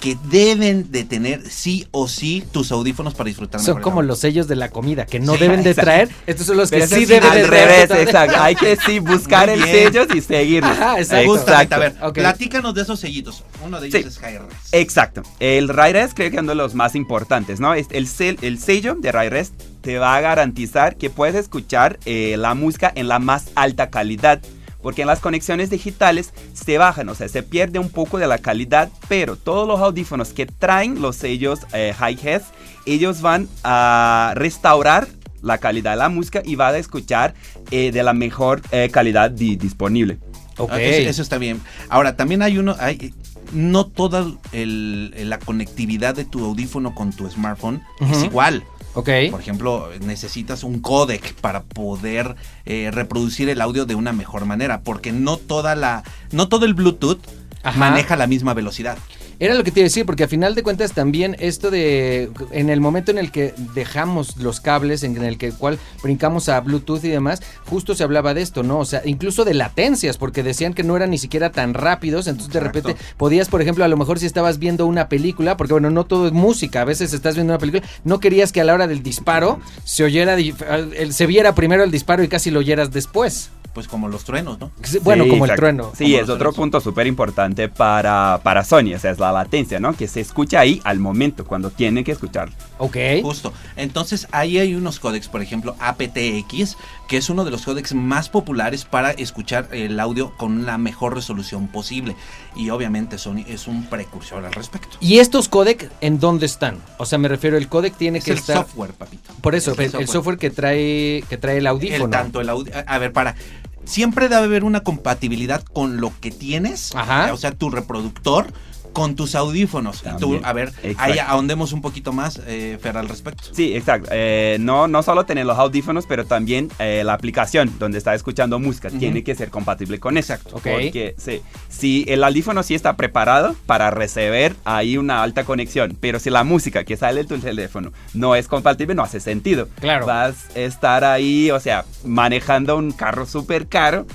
que 0.00 0.19
deben 0.31 0.91
de 0.91 1.05
tener 1.05 1.49
sí 1.49 1.87
o 1.93 2.09
sí 2.09 2.43
tus 2.50 2.73
audífonos 2.73 3.14
para 3.14 3.29
disfrutar 3.29 3.61
Son 3.61 3.76
mejor. 3.76 3.82
como 3.82 4.03
los 4.03 4.19
sellos 4.19 4.49
de 4.49 4.56
la 4.56 4.69
comida, 4.69 5.06
que 5.06 5.20
no 5.20 5.35
Sí, 5.35 5.38
deben 5.38 5.62
de 5.62 5.70
exacto. 5.70 5.87
traer. 5.87 6.09
Estos 6.26 6.47
son 6.49 6.56
los 6.56 6.73
que 6.73 6.85
sí 6.88 7.05
deben 7.05 7.31
de 7.32 7.41
al 7.43 7.47
traer. 7.47 7.69
revés, 7.69 7.82
totalmente. 7.82 8.03
exacto. 8.11 8.43
Hay 8.43 8.55
que 8.56 8.76
sí 8.85 8.99
buscar 8.99 9.49
el 9.49 9.62
bien. 9.62 9.93
sello 9.93 10.06
y 10.12 10.20
seguirlos. 10.20 10.73
Ajá, 10.73 10.99
exacto. 10.99 11.31
Justamente, 11.31 11.75
a 11.76 11.79
ver, 11.79 11.94
Ok. 12.03 12.14
platícanos 12.14 12.75
de 12.75 12.82
esos 12.82 12.99
sellitos. 12.99 13.44
Uno 13.65 13.81
de 13.81 13.87
ellos 13.87 14.00
Sí. 14.03 14.08
es 14.08 14.19
Hi-Res. 14.19 14.43
Exacto. 14.73 15.23
El 15.38 15.69
Ray-Res 15.69 16.15
creo 16.15 16.31
que 16.31 16.37
es 16.38 16.43
uno 16.43 16.50
de 16.50 16.56
los 16.56 16.75
más 16.75 16.97
importantes, 16.97 17.61
¿no? 17.61 17.73
Es 17.75 17.87
El, 17.91 18.08
sel- 18.08 18.38
el 18.43 18.58
sello 18.58 18.97
de 18.97 19.12
Ray-Res 19.12 19.53
te 19.82 19.99
va 20.00 20.17
a 20.17 20.20
garantizar 20.20 20.97
que 20.97 21.11
puedes 21.11 21.37
escuchar 21.37 22.00
eh, 22.06 22.35
la 22.38 22.55
música 22.55 22.91
en 22.93 23.06
la 23.06 23.20
más 23.20 23.50
alta 23.55 23.88
calidad. 23.88 24.41
Porque 24.82 25.02
en 25.02 25.08
las 25.08 25.20
conexiones 25.20 25.70
digitales 25.70 26.32
se 26.55 26.76
bajan, 26.79 27.08
o 27.08 27.14
sea, 27.14 27.29
se 27.29 27.43
pierde 27.43 27.79
un 27.79 27.88
poco 27.88 28.19
de 28.19 28.26
la 28.26 28.38
calidad, 28.38 28.90
pero 29.08 29.37
todos 29.37 29.67
los 29.69 29.81
audífonos 29.81 30.31
que 30.32 30.46
traen 30.46 31.00
los 31.00 31.17
sellos 31.17 31.61
eh, 31.73 31.94
Hi-Res, 31.99 32.43
ellos 32.84 33.20
van 33.20 33.49
a 33.64 34.32
restaurar 34.34 35.06
la 35.40 35.58
calidad 35.58 35.93
de 35.93 35.96
la 35.99 36.08
música 36.08 36.43
y 36.44 36.55
va 36.56 36.69
a 36.69 36.79
escuchar 36.79 37.34
eh, 37.70 37.90
de 37.93 38.02
la 38.02 38.12
mejor 38.12 38.61
eh, 38.70 38.90
calidad 38.93 39.31
di- 39.31 39.56
disponible. 39.56 40.19
Ok. 40.58 40.70
Ah, 40.73 40.81
Eso, 40.81 41.11
eso 41.11 41.23
está 41.23 41.38
bien. 41.38 41.61
Ahora, 41.88 42.17
también 42.17 42.43
hay 42.43 42.58
uno, 42.58 42.76
hay, 42.79 43.12
no 43.52 43.87
toda 43.87 44.26
el- 44.52 45.14
la 45.29 45.38
conectividad 45.38 46.14
de 46.14 46.25
tu 46.25 46.44
audífono 46.44 46.94
con 46.94 47.12
tu 47.12 47.29
smartphone 47.31 47.82
es 48.11 48.23
igual. 48.25 48.62
Ok. 48.94 49.09
Por 49.31 49.41
ejemplo, 49.41 49.89
necesitas 50.00 50.65
un 50.65 50.81
codec 50.81 51.35
para 51.35 51.62
poder 51.62 52.37
eh, 52.67 52.91
reproducir 52.93 53.49
el 53.49 53.61
audio 53.61 53.87
de 53.87 53.94
una 53.94 54.12
mejor 54.12 54.44
manera, 54.44 54.83
porque 54.83 55.12
no 55.12 55.37
toda 55.37 55.75
la, 55.75 56.03
no 56.31 56.49
todo 56.49 56.67
el 56.67 56.75
Bluetooth 56.75 57.21
Ajá. 57.62 57.79
maneja 57.79 58.17
la 58.17 58.27
misma 58.27 58.55
velocidad. 58.55 58.99
Era 59.44 59.55
lo 59.55 59.65
que 59.65 59.73
te 59.73 59.81
iba 59.81 59.87
a 59.87 59.89
decir, 59.91 60.06
porque 60.06 60.23
a 60.23 60.29
final 60.29 60.55
de 60.55 60.62
cuentas 60.62 60.93
también 60.93 61.35
esto 61.41 61.73
de 61.73 62.31
en 62.53 62.71
el 62.71 62.81
momento 62.81 63.11
en 63.11 63.19
el 63.19 63.33
que 63.33 63.55
dejamos 63.75 64.37
los 64.37 64.61
cables, 64.61 65.03
en 65.03 65.17
el 65.21 65.37
que 65.37 65.50
cual 65.50 65.81
brincamos 66.00 66.49
a 66.49 66.61
Bluetooth 66.61 67.03
y 67.03 67.09
demás, 67.09 67.43
justo 67.67 67.97
se 67.97 68.05
hablaba 68.05 68.35
de 68.35 68.43
esto, 68.43 68.62
¿no? 68.62 68.79
O 68.79 68.85
sea, 68.85 69.03
incluso 69.05 69.44
de 69.44 69.55
latencias, 69.55 70.17
porque 70.17 70.44
decían 70.44 70.75
que 70.75 70.85
no 70.85 70.94
eran 70.97 71.11
ni 71.11 71.19
siquiera 71.19 71.50
tan 71.50 71.75
rápidos, 71.75 72.29
entonces 72.29 72.53
de 72.53 72.61
repente 72.61 72.94
podías, 73.17 73.49
por 73.49 73.61
ejemplo, 73.61 73.85
a 73.85 73.89
lo 73.89 73.97
mejor 73.97 74.21
si 74.21 74.27
estabas 74.27 74.61
viendo 74.61 74.87
una 74.87 75.09
película, 75.09 75.56
porque 75.56 75.73
bueno, 75.73 75.91
no 75.91 76.05
todo 76.05 76.29
es 76.29 76.33
música, 76.33 76.83
a 76.83 76.85
veces 76.85 77.12
estás 77.12 77.35
viendo 77.35 77.53
una 77.53 77.59
película, 77.59 77.83
no 78.05 78.21
querías 78.21 78.53
que 78.53 78.61
a 78.61 78.65
la 78.65 78.75
hora 78.75 78.87
del 78.87 79.03
disparo 79.03 79.59
se 79.83 80.05
oyera, 80.05 80.35
el- 80.35 81.12
se 81.12 81.27
viera 81.27 81.53
primero 81.56 81.83
el 81.83 81.91
disparo 81.91 82.23
y 82.23 82.29
casi 82.29 82.53
lo 82.53 82.61
oyeras 82.61 82.93
después. 82.93 83.50
Pues 83.75 83.89
como 83.89 84.09
los 84.09 84.25
truenos, 84.25 84.59
¿no? 84.61 84.71
Bueno, 85.03 85.25
Sí, 85.25 85.31
como 85.31 85.47
el 85.47 85.57
trueno. 85.57 85.93
Sí, 85.96 86.15
es 86.15 86.25
otro 86.25 86.37
truenos. 86.37 86.56
punto 86.56 86.81
súper 86.81 87.06
importante 87.06 87.69
para, 87.70 88.41
para 88.43 88.65
Sony, 88.65 88.94
o 88.94 88.99
sea, 88.99 89.11
es 89.13 89.19
la 89.19 89.32
latencia, 89.32 89.81
¿no? 89.81 89.94
Que 89.96 90.08
se 90.08 90.20
escucha 90.20 90.61
ahí 90.61 90.81
al 90.85 90.99
momento, 90.99 91.46
cuando 91.46 91.70
tiene 91.70 92.05
que 92.05 92.13
escucharlo. 92.13 92.55
Ok. 92.79 92.96
Justo. 93.23 93.53
Entonces 93.77 94.29
ahí 94.31 94.58
hay 94.58 94.75
unos 94.75 95.01
códecs, 95.01 95.29
por 95.29 95.41
ejemplo, 95.41 95.75
aptX, 95.79 96.77
que 97.08 97.17
es 97.17 97.31
uno 97.31 97.44
de 97.46 97.51
los 97.51 97.63
códecs 97.63 97.94
más 97.94 98.29
populares 98.29 98.85
para 98.85 99.11
escuchar 99.13 99.69
el 99.73 99.99
audio 100.01 100.37
con 100.37 100.67
la 100.67 100.77
mejor 100.77 101.15
resolución 101.15 101.69
posible. 101.69 102.15
Y 102.55 102.69
obviamente 102.70 103.17
Sony 103.17 103.44
es 103.46 103.67
un 103.69 103.87
precursor 103.87 104.44
al 104.44 104.53
respecto. 104.53 104.99
¿Y 105.01 105.19
estos 105.19 105.49
codec 105.49 105.91
en 106.03 106.19
dónde 106.20 106.44
están? 106.46 106.79
O 106.99 107.06
sea, 107.06 107.19
me 107.19 107.29
refiero, 107.29 107.56
el 107.56 107.69
codec 107.69 107.94
tiene 107.96 108.19
Es 108.19 108.25
que 108.25 108.32
el 108.32 108.39
estar... 108.39 108.56
software, 108.58 108.93
papito. 108.93 109.32
Por 109.41 109.55
eso, 109.55 109.73
Es 109.73 109.94
el, 109.94 110.01
el 110.03 110.08
software 110.08 110.37
que 110.39 110.51
trae 110.51 111.25
que 111.29 111.39
trae 111.39 111.58
el 111.58 111.67
audífono. 111.67 112.05
El 112.05 112.11
tanto 112.11 112.41
el 112.41 112.49
audio. 112.51 112.73
A 112.87 112.99
ver, 112.99 113.13
para. 113.13 113.35
Siempre 113.84 114.29
debe 114.29 114.44
haber 114.44 114.65
una 114.65 114.81
compatibilidad 114.81 115.62
con 115.62 116.01
lo 116.01 116.12
que 116.20 116.31
tienes. 116.31 116.94
Ajá. 116.94 117.32
O 117.32 117.36
sea, 117.36 117.53
tu 117.53 117.70
reproductor 117.70 118.46
con 118.93 119.17
tus 119.17 119.34
audífonos. 119.34 120.03
Y 120.05 120.19
tú, 120.19 120.41
a 120.43 120.53
ver, 120.53 120.69
exacto. 120.82 120.96
ahí 120.99 121.19
ahondemos 121.19 121.72
un 121.72 121.81
poquito 121.81 122.13
más, 122.13 122.41
eh, 122.46 122.79
Fer, 122.81 122.96
al 122.96 123.08
respecto. 123.08 123.44
Sí, 123.53 123.75
exacto. 123.75 124.08
Eh, 124.13 124.56
no, 124.61 124.89
no 124.89 125.03
solo 125.03 125.25
tener 125.25 125.46
los 125.46 125.58
audífonos, 125.58 126.06
pero 126.06 126.25
también 126.25 126.70
eh, 126.79 127.03
la 127.05 127.15
aplicación 127.15 127.72
donde 127.79 127.99
está 127.99 128.15
escuchando 128.15 128.58
música 128.58 128.89
Ujú. 128.89 128.99
tiene 128.99 129.25
que 129.25 129.34
ser 129.34 129.51
compatible 129.51 129.99
con 129.99 130.17
eso. 130.17 130.32
Exacto. 130.34 130.56
Ok. 130.56 130.63
Porque 130.63 131.15
sí, 131.19 131.41
si 131.69 132.05
el 132.08 132.22
audífono 132.25 132.63
sí 132.63 132.75
está 132.75 132.96
preparado 132.96 133.55
para 133.67 133.91
recibir 133.91 134.55
ahí 134.65 134.96
una 134.96 135.22
alta 135.22 135.44
conexión, 135.44 135.96
pero 136.01 136.19
si 136.19 136.31
la 136.31 136.44
música 136.44 136.84
que 136.84 136.96
sale 136.96 137.22
de 137.22 137.29
tu 137.29 137.39
teléfono 137.39 137.93
no 138.15 138.34
es 138.34 138.49
compatible, 138.49 138.94
no 138.94 139.03
hace 139.03 139.20
sentido. 139.20 139.69
Claro. 139.81 140.06
Vas 140.06 140.34
a 140.55 140.61
estar 140.61 141.05
ahí, 141.05 141.51
o 141.51 141.61
sea, 141.61 141.84
manejando 142.05 142.77
un 142.77 142.93
carro 142.93 143.27
súper 143.27 143.67
caro 143.67 144.06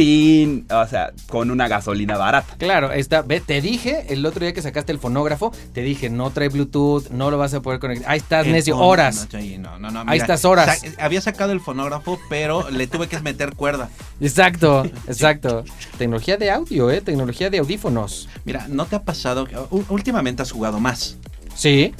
sin, 0.00 0.66
o 0.72 0.86
sea, 0.86 1.12
con 1.28 1.50
una 1.50 1.68
gasolina 1.68 2.16
barata. 2.16 2.54
Claro, 2.56 2.90
está, 2.90 3.20
ve, 3.20 3.40
te 3.40 3.60
dije 3.60 4.06
el 4.08 4.24
otro 4.24 4.40
día 4.40 4.54
que 4.54 4.62
sacaste 4.62 4.92
el 4.92 4.98
fonógrafo, 4.98 5.52
te 5.74 5.82
dije, 5.82 6.08
no 6.08 6.30
trae 6.30 6.48
Bluetooth, 6.48 7.10
no 7.10 7.30
lo 7.30 7.36
vas 7.36 7.52
a 7.52 7.60
poder 7.60 7.80
conectar. 7.80 8.10
Ahí 8.10 8.16
estás, 8.18 8.46
El 8.46 8.52
necio, 8.52 8.78
horas. 8.78 9.28
No, 9.58 9.78
no, 9.78 9.90
no, 9.90 10.04
Ahí 10.10 10.18
estás, 10.18 10.46
horas. 10.46 10.80
sa- 10.80 11.04
había 11.04 11.20
sacado 11.20 11.52
el 11.52 11.60
fonógrafo, 11.60 12.18
pero 12.30 12.70
le 12.70 12.86
tuve 12.86 13.08
que 13.08 13.20
meter 13.20 13.54
cuerda. 13.54 13.90
Exacto, 14.22 14.86
exacto. 15.06 15.64
Tecnología 15.98 16.38
de 16.38 16.50
audio, 16.50 16.90
¿eh? 16.90 17.02
Tecnología 17.02 17.50
de 17.50 17.58
audífonos. 17.58 18.26
Mira, 18.46 18.66
¿no 18.68 18.86
te 18.86 18.96
ha 18.96 19.02
pasado? 19.02 19.46
Últimamente 19.90 20.40
has 20.40 20.50
jugado 20.50 20.80
más. 20.80 21.18
Sí, 21.54 21.94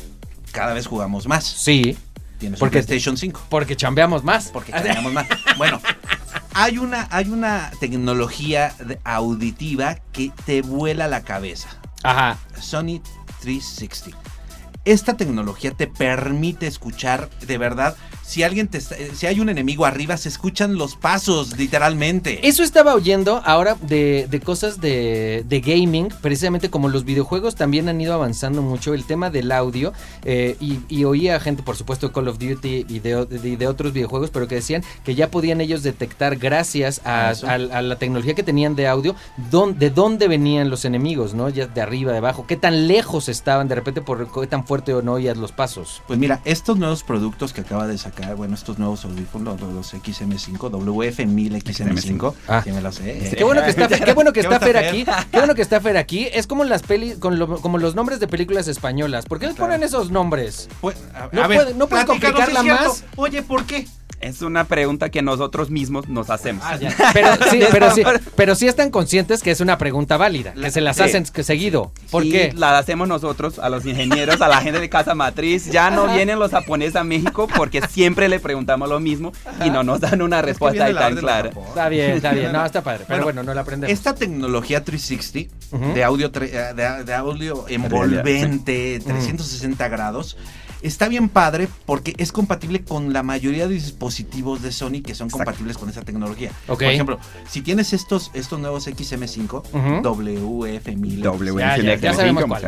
Cada 0.53 0.73
vez 0.73 0.87
jugamos 0.87 1.27
más. 1.29 1.45
sí. 1.45 1.99
Tienes 2.39 2.59
Porque- 2.59 2.79
un 2.79 2.85
PlayStation 2.87 3.19
5. 3.19 3.43
Porque 3.51 3.77
chambeamos 3.77 4.25
más. 4.25 4.49
Porque 4.49 4.73
tenemos 4.73 5.13
más. 5.13 5.27
Bueno, 5.59 5.79
hay 6.55 6.79
una, 6.79 7.09
hay 7.11 7.29
una 7.29 7.71
tecnología 7.81 8.75
auditiva 9.05 9.97
que 10.13 10.33
te 10.45 10.63
vuela 10.63 11.09
la 11.09 11.23
cabeza. 11.23 11.69
Ajá. 12.03 12.39
Sony 12.61 13.01
360. 13.41 14.30
Esta 14.91 15.17
tecnología 15.17 15.71
te 15.71 15.87
permite 15.87 16.67
escuchar 16.67 17.31
de 17.47 17.59
verdad. 17.59 17.95
Si 18.25 18.43
alguien 18.45 18.69
te 18.69 18.79
está- 18.79 18.95
si 19.15 19.27
hay 19.27 19.41
un 19.41 19.49
enemigo 19.49 19.87
arriba, 19.87 20.17
se 20.17 20.29
escuchan 20.29 20.77
los 20.77 20.95
pasos, 20.97 21.57
literalmente. 21.59 22.47
Eso 22.47 22.63
estaba 22.63 22.95
oyendo 22.95 23.41
ahora 23.45 23.77
de, 23.83 24.27
de 24.31 24.41
cosas 24.41 24.81
de, 24.81 25.45
de 25.49 25.61
gaming, 25.61 26.09
precisamente 26.23 26.71
como 26.71 26.89
los 26.89 27.05
videojuegos 27.05 27.57
también 27.57 27.89
han 27.89 28.01
ido 28.01 28.15
avanzando 28.15 28.63
mucho, 28.63 28.95
el 28.95 29.05
tema 29.05 29.31
del 29.31 29.51
audio, 29.53 29.93
eh, 30.25 30.57
y, 30.61 30.79
y 30.89 31.05
oía 31.05 31.39
gente, 31.41 31.63
por 31.65 31.77
supuesto, 31.77 32.09
de 32.09 32.13
Call 32.15 32.29
of 32.29 32.39
Duty 32.39 32.87
y 32.89 32.99
de, 33.01 33.67
otros 33.69 33.93
videojuegos, 33.93 34.31
pero 34.31 34.47
que 34.49 34.57
decían 34.57 34.83
que 35.05 35.15
ya 35.17 35.29
podían 35.31 35.61
ellos 35.61 35.83
detectar, 35.85 36.37
gracias 36.37 37.01
a, 37.05 37.33
Eso. 37.33 37.47
a- 37.49 37.55
a 37.55 37.83
la 37.83 37.97
tecnología 37.99 38.35
que 38.35 38.43
tenían 38.45 38.75
de 38.77 38.87
audio, 38.89 39.15
dón- 39.53 39.77
de 39.77 39.91
dónde 39.91 40.27
venían 40.29 40.69
los 40.71 40.85
enemigos, 40.85 41.35
¿no? 41.35 41.49
Ya 41.49 41.67
de 41.67 41.81
arriba, 41.81 42.11
de 42.13 42.19
abajo, 42.19 42.45
qué 42.47 42.57
tan 42.57 42.89
lejos 42.89 43.29
estaban, 43.29 43.67
de 43.69 43.75
repente, 43.77 44.01
por 44.03 44.31
qué 44.33 44.47
tan 44.47 44.65
fuerte 44.65 44.80
o 44.89 45.03
no 45.03 45.13
oías 45.15 45.37
los 45.37 45.53
pasos. 45.53 46.03
Pues 46.07 46.19
mira, 46.19 46.41
estos 46.45 46.79
nuevos 46.79 47.03
productos 47.03 47.53
que 47.53 47.61
acaba 47.61 47.87
de 47.87 47.99
sacar, 47.99 48.35
bueno, 48.37 48.55
estos 48.55 48.79
nuevos 48.79 49.05
audífonos, 49.05 49.61
los, 49.61 49.73
los 49.73 49.95
XM5, 49.95 50.71
WF1000XM5, 50.71 52.35
Ah. 52.49 52.63
que 52.65 52.73
me 52.73 52.81
lo 52.81 52.91
sé. 52.93 53.35
Qué 53.37 53.45
bueno 53.45 53.63
que 53.63 53.71
está, 53.71 53.89
qué 54.05 54.13
bueno 54.13 54.33
que 54.33 54.41
¿Qué 54.41 54.47
está 54.47 54.61
Fer 54.61 54.77
aquí. 54.77 55.05
Qué 55.31 55.39
bueno 55.39 55.55
que 55.55 55.63
está 55.63 55.81
Fer 55.81 55.97
aquí. 55.97 56.29
Es 56.33 56.47
como 56.47 56.65
las 56.65 56.83
pelis, 56.83 57.19
con 57.19 57.39
lo- 57.39 57.61
como 57.61 57.79
los 57.79 57.95
nombres 57.95 58.21
de 58.21 58.27
películas 58.29 58.69
españolas. 58.69 59.27
¿Por 59.27 59.39
qué 59.39 59.47
les 59.47 59.55
Claro. 59.57 59.73
ponen 59.73 59.87
esos 59.87 60.11
nombres? 60.11 60.69
Pues, 60.81 60.97
a, 61.15 61.29
No 61.33 61.43
a 61.45 61.47
ver, 61.47 61.59
puede- 61.59 61.75
no 61.75 61.89
complicarla 61.89 62.63
más. 62.63 63.05
Oye, 63.17 63.43
¿por 63.43 63.65
qué? 63.65 63.87
Es 64.21 64.43
una 64.43 64.65
pregunta 64.65 65.09
que 65.09 65.23
nosotros 65.23 65.71
mismos 65.71 66.09
nos 66.09 66.29
hacemos. 66.29 66.63
Ah, 66.67 66.77
ya. 66.77 66.95
Pero 67.15 67.29
sí, 67.51 67.61
pero 67.73 67.91
sí, 67.95 68.03
pero 68.37 68.55
sí 68.55 68.69
están 68.69 68.91
conscientes 68.91 69.43
que 69.43 69.51
es 69.51 69.61
una 69.61 69.79
pregunta 69.79 70.17
válida, 70.19 70.53
que 70.53 70.71
se 70.71 70.81
las 70.83 70.97
Sí. 70.99 71.03
hacen 71.05 71.25
que 71.25 71.43
seguido. 71.43 71.91
¿Por 72.11 72.25
Y 72.27 72.31
qué? 72.31 72.53
la 72.55 72.77
hacemos 72.79 73.09
nosotros, 73.09 73.59
a 73.59 73.69
los 73.71 73.87
ingenieros, 73.87 74.41
a 74.43 74.49
la 74.49 74.61
gente 74.61 74.79
de 74.79 74.89
casa 74.91 75.15
matriz. 75.15 75.71
Ya 75.71 75.91
no 75.91 76.07
vienen 76.15 76.39
los 76.39 76.51
japoneses 76.51 76.97
a 76.97 77.05
México 77.05 77.49
porque 77.57 77.81
siempre 77.89 78.29
le 78.29 78.41
preguntamos 78.41 78.89
lo 78.91 79.01
mismo 79.01 79.33
y 79.65 79.71
no 79.71 79.83
nos 79.85 80.01
dan 80.01 80.21
una 80.21 80.37
Es 80.37 80.43
que 80.43 80.47
respuesta 80.51 80.85
ahí 80.85 80.95
tan 80.95 81.17
clara. 81.17 81.51
Está 81.69 81.89
bien, 81.89 82.11
está 82.13 82.33
bien. 82.33 82.53
No, 82.61 82.65
está 82.67 82.83
padre. 82.83 83.05
Pero 83.09 83.23
Bueno, 83.23 83.25
bueno, 83.25 83.43
no 83.45 83.55
la 83.55 83.63
aprendemos. 83.63 83.93
Esta 83.93 84.15
tecnología 84.15 84.85
360 84.85 85.55
Ujú. 85.73 85.95
de 85.95 86.05
audio 86.05 86.31
tre- 86.31 86.51
eh, 86.53 86.75
de, 86.75 87.05
de 87.05 87.15
audio 87.15 87.65
envolvente, 87.69 89.01
360 89.05 89.89
grados, 89.89 90.37
está 90.83 91.09
bien 91.09 91.29
padre 91.29 91.69
porque 91.87 92.15
es 92.19 92.33
compatible 92.33 92.83
con 92.85 93.13
la 93.13 93.23
mayoría 93.23 93.69
de 93.69 93.75
dispositivos 93.75 94.63
de 94.63 94.73
Sony 94.73 95.03
que 95.05 95.15
son 95.15 95.27
Exacto. 95.27 95.37
compatibles 95.45 95.79
con 95.79 95.89
esa 95.89 96.03
tecnología. 96.03 96.51
Por 96.67 96.83
ejemplo, 96.83 97.19
si 97.49 97.63
tienes 97.63 97.93
estos 97.93 98.31
estos 98.35 98.59
nuevos 98.59 98.87
XM5 98.89 99.51
Ujú. 99.51 99.79
WF1000 100.03 101.21
W, 101.23 101.61
Ya, 101.61 101.77
ya, 101.77 101.95
ya 101.97 102.15
sabemos 102.15 102.45
cuál. 102.47 102.63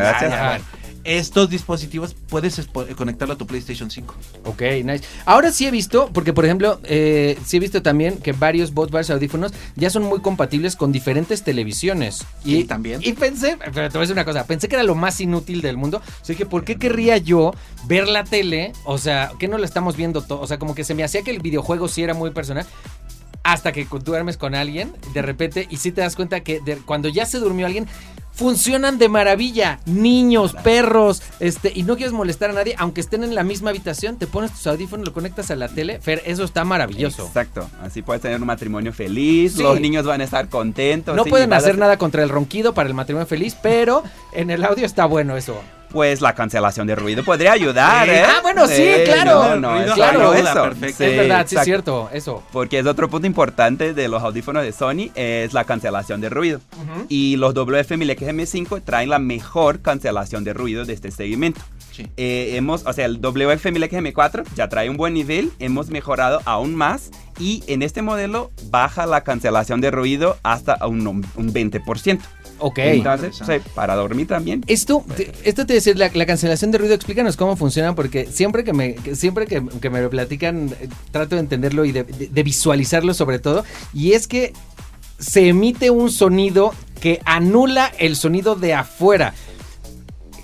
Estos 1.04 1.50
dispositivos 1.50 2.14
puedes 2.28 2.58
expo- 2.58 2.94
conectarlo 2.94 3.34
a 3.34 3.38
tu 3.38 3.46
PlayStation 3.46 3.90
5. 3.90 4.14
Ok, 4.44 4.62
nice. 4.84 5.04
Ahora 5.24 5.50
sí 5.52 5.66
he 5.66 5.70
visto, 5.70 6.10
porque 6.12 6.32
por 6.32 6.44
ejemplo, 6.44 6.80
eh, 6.84 7.38
sí 7.44 7.56
he 7.56 7.60
visto 7.60 7.82
también 7.82 8.18
que 8.18 8.32
varios 8.32 8.72
bot 8.72 8.90
varios 8.90 9.10
audífonos 9.10 9.52
ya 9.76 9.90
son 9.90 10.04
muy 10.04 10.20
compatibles 10.20 10.76
con 10.76 10.92
diferentes 10.92 11.42
televisiones. 11.42 12.24
Y 12.44 12.56
Sí, 12.56 12.64
también. 12.64 13.00
Y 13.02 13.12
pensé, 13.14 13.56
pero 13.58 13.88
te 13.88 13.98
voy 13.98 13.98
a 13.98 14.00
decir 14.00 14.12
una 14.14 14.24
cosa, 14.24 14.46
pensé 14.46 14.68
que 14.68 14.76
era 14.76 14.84
lo 14.84 14.94
más 14.94 15.20
inútil 15.20 15.60
del 15.60 15.76
mundo. 15.76 16.00
Así 16.20 16.34
que, 16.36 16.46
¿por 16.46 16.64
qué 16.64 16.76
querría 16.76 17.16
yo 17.16 17.52
ver 17.86 18.08
la 18.08 18.24
tele? 18.24 18.72
O 18.84 18.98
sea, 18.98 19.32
que 19.38 19.48
no 19.48 19.58
la 19.58 19.66
estamos 19.66 19.96
viendo 19.96 20.22
todo. 20.22 20.40
O 20.40 20.46
sea, 20.46 20.58
como 20.58 20.74
que 20.74 20.84
se 20.84 20.94
me 20.94 21.04
hacía 21.04 21.22
que 21.22 21.30
el 21.30 21.40
videojuego 21.40 21.88
sí 21.88 22.02
era 22.02 22.14
muy 22.14 22.30
personal. 22.30 22.66
Hasta 23.44 23.72
que 23.72 23.84
tú 23.84 23.98
duermes 23.98 24.36
con 24.36 24.54
alguien, 24.54 24.92
de 25.14 25.20
repente, 25.20 25.66
y 25.68 25.78
sí 25.78 25.90
te 25.90 26.00
das 26.00 26.14
cuenta 26.14 26.42
que 26.44 26.60
de- 26.60 26.76
cuando 26.76 27.08
ya 27.08 27.26
se 27.26 27.38
durmió 27.38 27.66
alguien, 27.66 27.88
funcionan 28.32 28.98
de 28.98 29.08
maravilla. 29.08 29.78
Niños, 29.86 30.54
perros, 30.64 31.22
este, 31.40 31.72
y 31.74 31.82
no 31.82 31.96
quieres 31.96 32.12
molestar 32.12 32.50
a 32.50 32.52
nadie, 32.54 32.74
aunque 32.78 33.00
estén 33.00 33.24
en 33.24 33.34
la 33.34 33.42
misma 33.44 33.70
habitación, 33.70 34.16
te 34.16 34.26
pones 34.26 34.52
tus 34.52 34.66
audífonos, 34.66 35.06
lo 35.06 35.12
conectas 35.12 35.50
a 35.50 35.56
la 35.56 35.68
tele. 35.68 36.00
Fer, 36.00 36.22
eso 36.26 36.44
está 36.44 36.64
maravilloso. 36.64 37.26
Exacto. 37.26 37.68
Así 37.82 38.02
puedes 38.02 38.22
tener 38.22 38.40
un 38.40 38.46
matrimonio 38.46 38.92
feliz, 38.92 39.54
Sí. 39.54 39.62
los 39.62 39.80
niños 39.80 40.04
van 40.06 40.20
a 40.20 40.24
estar 40.24 40.48
contentos. 40.48 41.14
No 41.16 41.24
sí, 41.24 41.30
pueden 41.30 41.52
hacer 41.52 41.78
nada 41.78 41.96
contra 41.98 42.22
el 42.22 42.28
ronquido 42.28 42.74
para 42.74 42.88
el 42.88 42.94
matrimonio 42.94 43.26
feliz, 43.26 43.56
pero 43.62 44.02
en 44.32 44.50
el 44.50 44.64
audio 44.64 44.86
está 44.86 45.04
bueno 45.06 45.36
eso. 45.36 45.60
Pues 45.92 46.20
la 46.20 46.34
cancelación 46.34 46.86
de 46.86 46.94
ruido 46.96 47.22
podría 47.24 47.52
ayudar, 47.52 48.06
Sí. 48.06 48.10
¿eh? 48.14 48.22
Ah, 48.26 48.40
bueno, 48.42 48.66
sí, 48.66 48.88
claro. 49.04 49.56
No, 49.56 49.76
no, 49.86 49.94
claro 49.94 50.32
ayuda, 50.32 50.50
eso. 50.52 50.62
perfecto. 50.64 51.04
es 51.04 51.16
verdad, 51.16 51.46
sí 51.48 51.56
es 51.56 51.64
cierto, 51.64 52.08
eso. 52.12 52.42
Porque 52.52 52.78
es 52.78 52.86
otro 52.86 53.08
punto 53.10 53.26
importante 53.26 53.94
de 53.94 54.08
los 54.08 54.22
audífonos 54.22 54.62
de 54.64 54.72
Sony, 54.72 55.10
es 55.14 55.52
la 55.52 55.64
cancelación 55.64 56.20
de 56.20 56.28
ruido. 56.30 56.60
Y 57.08 57.36
los 57.36 57.54
WF-1000XM5 57.54 58.82
traen 58.84 59.10
la 59.10 59.18
mejor 59.18 59.80
cancelación 59.82 60.44
de 60.44 60.52
ruido 60.54 60.84
de 60.84 60.92
este 60.94 61.10
segmento. 61.10 61.60
Sí. 61.92 62.06
Eh, 62.16 62.52
hemos, 62.56 62.86
o 62.86 62.92
sea, 62.92 63.04
el 63.04 63.20
WF-1000XM4 63.20 64.44
ya 64.54 64.68
trae 64.68 64.88
un 64.88 64.96
buen 64.96 65.14
nivel, 65.14 65.52
hemos 65.58 65.90
mejorado 65.90 66.40
aún 66.46 66.74
más 66.74 67.10
y 67.42 67.64
en 67.66 67.82
este 67.82 68.02
modelo 68.02 68.52
baja 68.70 69.04
la 69.06 69.22
cancelación 69.24 69.80
de 69.80 69.90
ruido 69.90 70.36
hasta 70.44 70.86
un, 70.86 71.06
un 71.06 71.24
20%. 71.52 72.20
Ok. 72.60 72.78
Entonces, 72.78 73.40
para 73.74 73.96
dormir 73.96 74.28
también. 74.28 74.62
Esto, 74.68 75.04
te, 75.16 75.32
esto 75.42 75.66
te 75.66 75.74
decía, 75.74 75.94
la, 75.96 76.10
la 76.14 76.26
cancelación 76.26 76.70
de 76.70 76.78
ruido, 76.78 76.94
explícanos 76.94 77.36
cómo 77.36 77.56
funciona, 77.56 77.94
porque 77.96 78.26
siempre 78.26 78.62
que 78.62 78.72
me, 78.72 78.94
que 78.94 79.16
siempre 79.16 79.46
que, 79.48 79.60
que 79.80 79.90
me 79.90 80.00
lo 80.00 80.08
platican, 80.10 80.68
eh, 80.80 80.88
trato 81.10 81.34
de 81.34 81.40
entenderlo 81.40 81.84
y 81.84 81.90
de, 81.90 82.04
de- 82.04 82.28
de 82.28 82.42
visualizarlo 82.44 83.14
sobre 83.14 83.40
todo. 83.40 83.64
Y 83.92 84.12
es 84.12 84.28
que 84.28 84.52
se 85.18 85.48
emite 85.48 85.90
un 85.90 86.10
sonido 86.12 86.72
que 87.00 87.20
anula 87.24 87.90
el 87.98 88.14
sonido 88.14 88.54
de 88.54 88.74
afuera. 88.74 89.34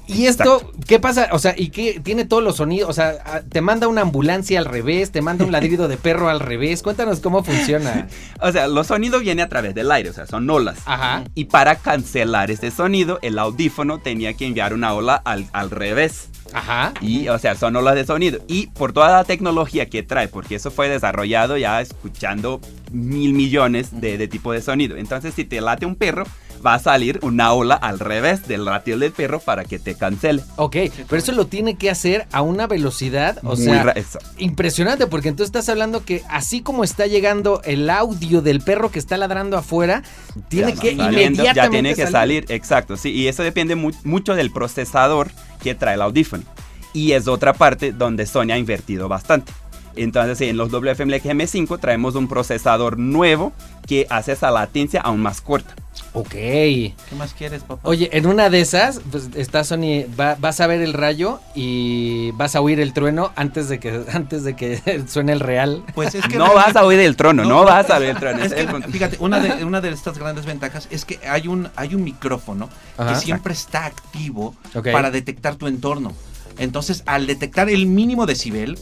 Y 0.09 0.27
esto, 0.27 0.73
¿qué 0.87 0.99
pasa? 0.99 1.29
O 1.33 1.39
sea, 1.39 1.55
¿y 1.57 1.69
qué 1.69 2.01
tiene 2.01 2.25
todos 2.25 2.43
los 2.43 2.57
sonidos? 2.57 2.89
O 2.89 2.93
sea, 2.93 3.11
a- 3.25 3.41
te 3.43 3.61
manda 3.61 3.87
una 3.89 4.01
ambulancia 4.01 4.59
al 4.59 4.65
revés, 4.65 5.13
te 5.13 5.21
manda 5.23 5.45
un 5.45 5.53
ladrido 5.53 5.87
de 5.87 5.97
perro 5.99 6.29
al 6.31 6.41
revés. 6.41 6.83
Cuéntanos 6.83 7.21
cómo 7.21 7.45
funciona. 7.45 8.09
O 8.41 8.51
sea, 8.53 8.69
los 8.69 8.87
sonidos 8.87 9.23
vienen 9.23 9.45
a 9.45 9.49
través 9.49 9.75
del 9.75 9.91
aire, 9.91 10.11
o 10.11 10.13
sea, 10.13 10.27
son 10.27 10.49
olas. 10.49 10.79
Ajá. 10.87 11.25
Y 11.35 11.47
para 11.47 11.77
cancelar 11.77 12.51
este 12.51 12.71
sonido, 12.71 13.19
el 13.23 13.39
audífono 13.39 13.99
tenía 13.99 14.33
que 14.35 14.47
enviar 14.47 14.73
una 14.75 14.95
ola 14.95 15.17
al, 15.17 15.47
al 15.53 15.71
revés. 15.71 16.29
Ajá. 16.55 16.95
Y, 17.03 17.29
o 17.29 17.39
sea, 17.39 17.55
son 17.57 17.77
olas 17.77 17.95
de 17.97 18.07
sonido. 18.07 18.39
Y 18.49 18.69
por 18.69 18.93
toda 18.93 19.11
la 19.11 19.25
tecnología 19.25 19.87
que 19.91 20.03
trae, 20.03 20.29
porque 20.29 20.55
eso 20.55 20.71
fue 20.71 20.89
desarrollado 20.89 21.57
ya 21.59 21.81
escuchando 21.81 22.61
mil 22.93 23.35
millones 23.35 24.01
de, 24.01 24.17
de 24.17 24.29
tipos 24.29 24.55
de 24.55 24.63
sonido. 24.63 24.97
Entonces, 24.97 25.35
si 25.35 25.45
te 25.45 25.61
late 25.61 25.85
un 25.85 25.97
perro, 25.97 26.25
va 26.65 26.75
a 26.75 26.79
salir 26.79 27.19
una 27.23 27.53
ola 27.53 27.75
al 27.75 27.99
revés 27.99 28.47
del 28.49 28.65
latido 28.65 28.99
del 28.99 29.13
perro 29.13 29.41
para 29.41 29.65
que 29.65 29.79
te 29.79 29.95
cancele. 29.95 30.43
Ok, 30.57 30.77
pero 31.09 31.17
eso 31.23 31.33
lo 31.33 31.47
tiene 31.47 31.77
que 31.77 31.91
hacer 31.91 32.27
a 32.33 32.43
una 32.43 32.67
velocidad, 32.67 33.39
o 33.45 33.57
Muy 33.57 33.65
sea, 33.65 33.95
impresionante, 34.39 35.07
porque 35.07 35.29
entonces 35.29 35.49
estás 35.49 35.69
hablando 35.69 36.05
que 36.05 36.23
así 36.29 36.61
como 36.63 36.85
está 36.85 37.07
llegando 37.07 37.61
el 37.65 37.89
audio 37.91 38.43
del 38.43 38.61
perro 38.61 38.91
que 38.91 38.99
está 38.99 39.17
ladrando 39.17 39.57
afuera, 39.57 40.03
tiene 40.49 40.75
Ya 40.75 40.81
que 40.81 40.97
saliendo, 40.97 41.21
inmediatamente 41.43 41.55
ya 41.55 41.71
tiene 41.71 41.95
que 41.95 42.07
salir. 42.07 42.45
exacto, 42.49 42.97
sí, 42.97 43.11
y 43.11 43.29
eso 43.29 43.43
depende 43.43 43.75
mu- 43.75 43.93
mucho 44.05 44.35
del 44.35 44.51
procesador 44.51 45.31
que 45.63 45.75
trae 45.75 45.95
el 45.95 46.03
audífono. 46.03 46.45
Y 46.93 47.13
es 47.13 47.29
otra 47.29 47.53
parte 47.53 47.93
donde 47.93 48.27
Sony 48.27 48.51
ha 48.53 48.59
invertido 48.59 49.09
bastante. 49.09 49.53
Entonces, 49.97 50.41
en 50.43 50.57
los 50.57 50.71
WFM5 50.71 51.79
traemos 51.81 52.15
un 52.15 52.29
procesador 52.29 52.99
nuevo 52.99 53.53
que 53.87 54.07
hace 54.11 54.33
esa 54.33 54.51
latencia 54.51 55.01
aún 55.01 55.21
más 55.21 55.41
corta. 55.41 55.75
Ok. 56.13 56.31
¿Qué 56.31 56.95
más 57.17 57.35
quieres, 57.35 57.63
papá? 57.65 57.81
Oye, 57.89 58.09
en 58.17 58.27
una 58.27 58.51
de 58.51 58.61
esas, 58.61 59.01
pues 59.11 59.31
está 59.35 59.65
Sony, 59.65 60.05
va- 60.19 60.37
vas 60.39 60.61
a 60.61 60.67
ver 60.67 60.81
el 60.81 60.93
rayo 60.93 61.41
y 61.55 62.31
vas 62.33 62.55
a 62.55 62.61
oír 62.61 62.79
el 62.81 62.93
trueno 62.93 63.33
antes 63.35 63.69
de 63.69 63.81
que, 63.81 64.03
antes 64.13 64.45
de 64.45 64.55
que 64.55 65.03
suene 65.09 65.33
el 65.33 65.41
real. 65.41 65.83
Pues 65.95 66.15
es 66.15 66.25
que 66.27 66.37
No 66.37 66.55
vas 66.55 66.77
a 66.77 66.85
oír 66.85 67.01
el 67.01 67.17
trono, 67.17 67.45
no, 67.45 67.65
vas 67.65 67.91
a 67.91 67.99
oír 67.99 68.11
el 68.11 68.17
trono. 68.17 68.39
Es 68.39 68.47
ese 68.47 68.55
que, 68.55 68.61
es 68.61 68.67
el 68.67 68.73
punto. 68.73 68.89
fíjate, 68.91 69.17
una 69.21 69.41
de, 69.41 69.65
una 69.65 69.81
de 69.81 69.91
estas 69.91 70.19
grandes 70.19 70.45
ventajas 70.47 70.87
es 70.91 71.05
que 71.05 71.19
hay 71.29 71.49
un, 71.49 71.69
hay 71.75 71.95
un 71.95 72.05
micrófono 72.05 72.69
Ajá. 72.97 73.15
que 73.15 73.21
siempre 73.21 73.53
está 73.55 73.87
activo 73.87 74.55
para 74.93 75.11
detectar 75.11 75.57
tu 75.57 75.67
entorno. 75.67 76.13
Entonces, 76.59 77.03
al 77.07 77.27
detectar 77.27 77.69
el 77.71 77.87
mínimo 77.87 78.27
decibel, 78.27 78.79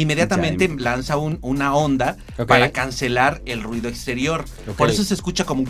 inmediatamente 0.00 0.68
lanza 0.78 1.16
un- 1.16 1.38
una 1.42 1.74
onda 1.74 2.16
para 2.46 2.70
cancelar 2.72 3.42
el 3.46 3.62
ruido 3.62 3.88
exterior. 3.88 4.44
Por 4.76 4.88
eso 4.90 5.04
se 5.04 5.14
escucha 5.14 5.44
como 5.44 5.62
un... 5.62 5.68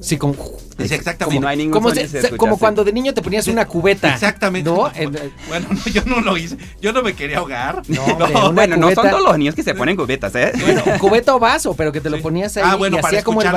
Sí, 0.00 0.16
como, 0.18 0.34
Es 0.78 0.92
exactamente. 0.92 1.36
Si 1.36 1.40
no 1.40 1.48
hay 1.48 1.56
ningún 1.56 1.72
como, 1.72 1.90
se- 1.90 2.06
se 2.06 2.36
como 2.36 2.58
cuando 2.58 2.84
de 2.84 2.92
niño 2.92 3.14
te 3.14 3.22
ponías 3.22 3.46
una 3.48 3.66
cubeta. 3.66 4.12
Exactamente. 4.12 4.68
¿No? 4.70 4.76
No, 4.86 4.92
En- 4.94 5.12
bueno, 5.48 5.66
no, 5.70 5.92
yo 5.92 6.02
no 6.04 6.20
lo 6.20 6.36
hice. 6.36 6.56
Yo 6.82 6.92
no 6.92 7.02
me 7.02 7.14
quería 7.14 7.38
ahogar. 7.38 7.82
No, 7.88 8.02
hombre, 8.04 8.26
una 8.34 8.50
Bueno, 8.50 8.76
no 8.76 8.92
son 8.92 9.08
todos 9.10 9.22
los 9.22 9.38
niños 9.38 9.54
que 9.54 9.62
se 9.62 9.74
ponen 9.74 9.96
cubetas, 9.96 10.34
¿eh? 10.34 10.52
Bueno, 10.60 10.82
cubeta 11.00 11.34
o 11.34 11.38
vaso, 11.38 11.74
pero 11.74 11.92
que 11.92 12.00
te 12.00 12.10
lo 12.10 12.20
ponías 12.20 12.56
ahí 12.56 12.62
Ah, 12.66 12.74
bueno, 12.76 12.98
y 12.98 13.00
hacía 13.06 13.22
como 13.24 13.40
el 13.40 13.46
la, 13.46 13.52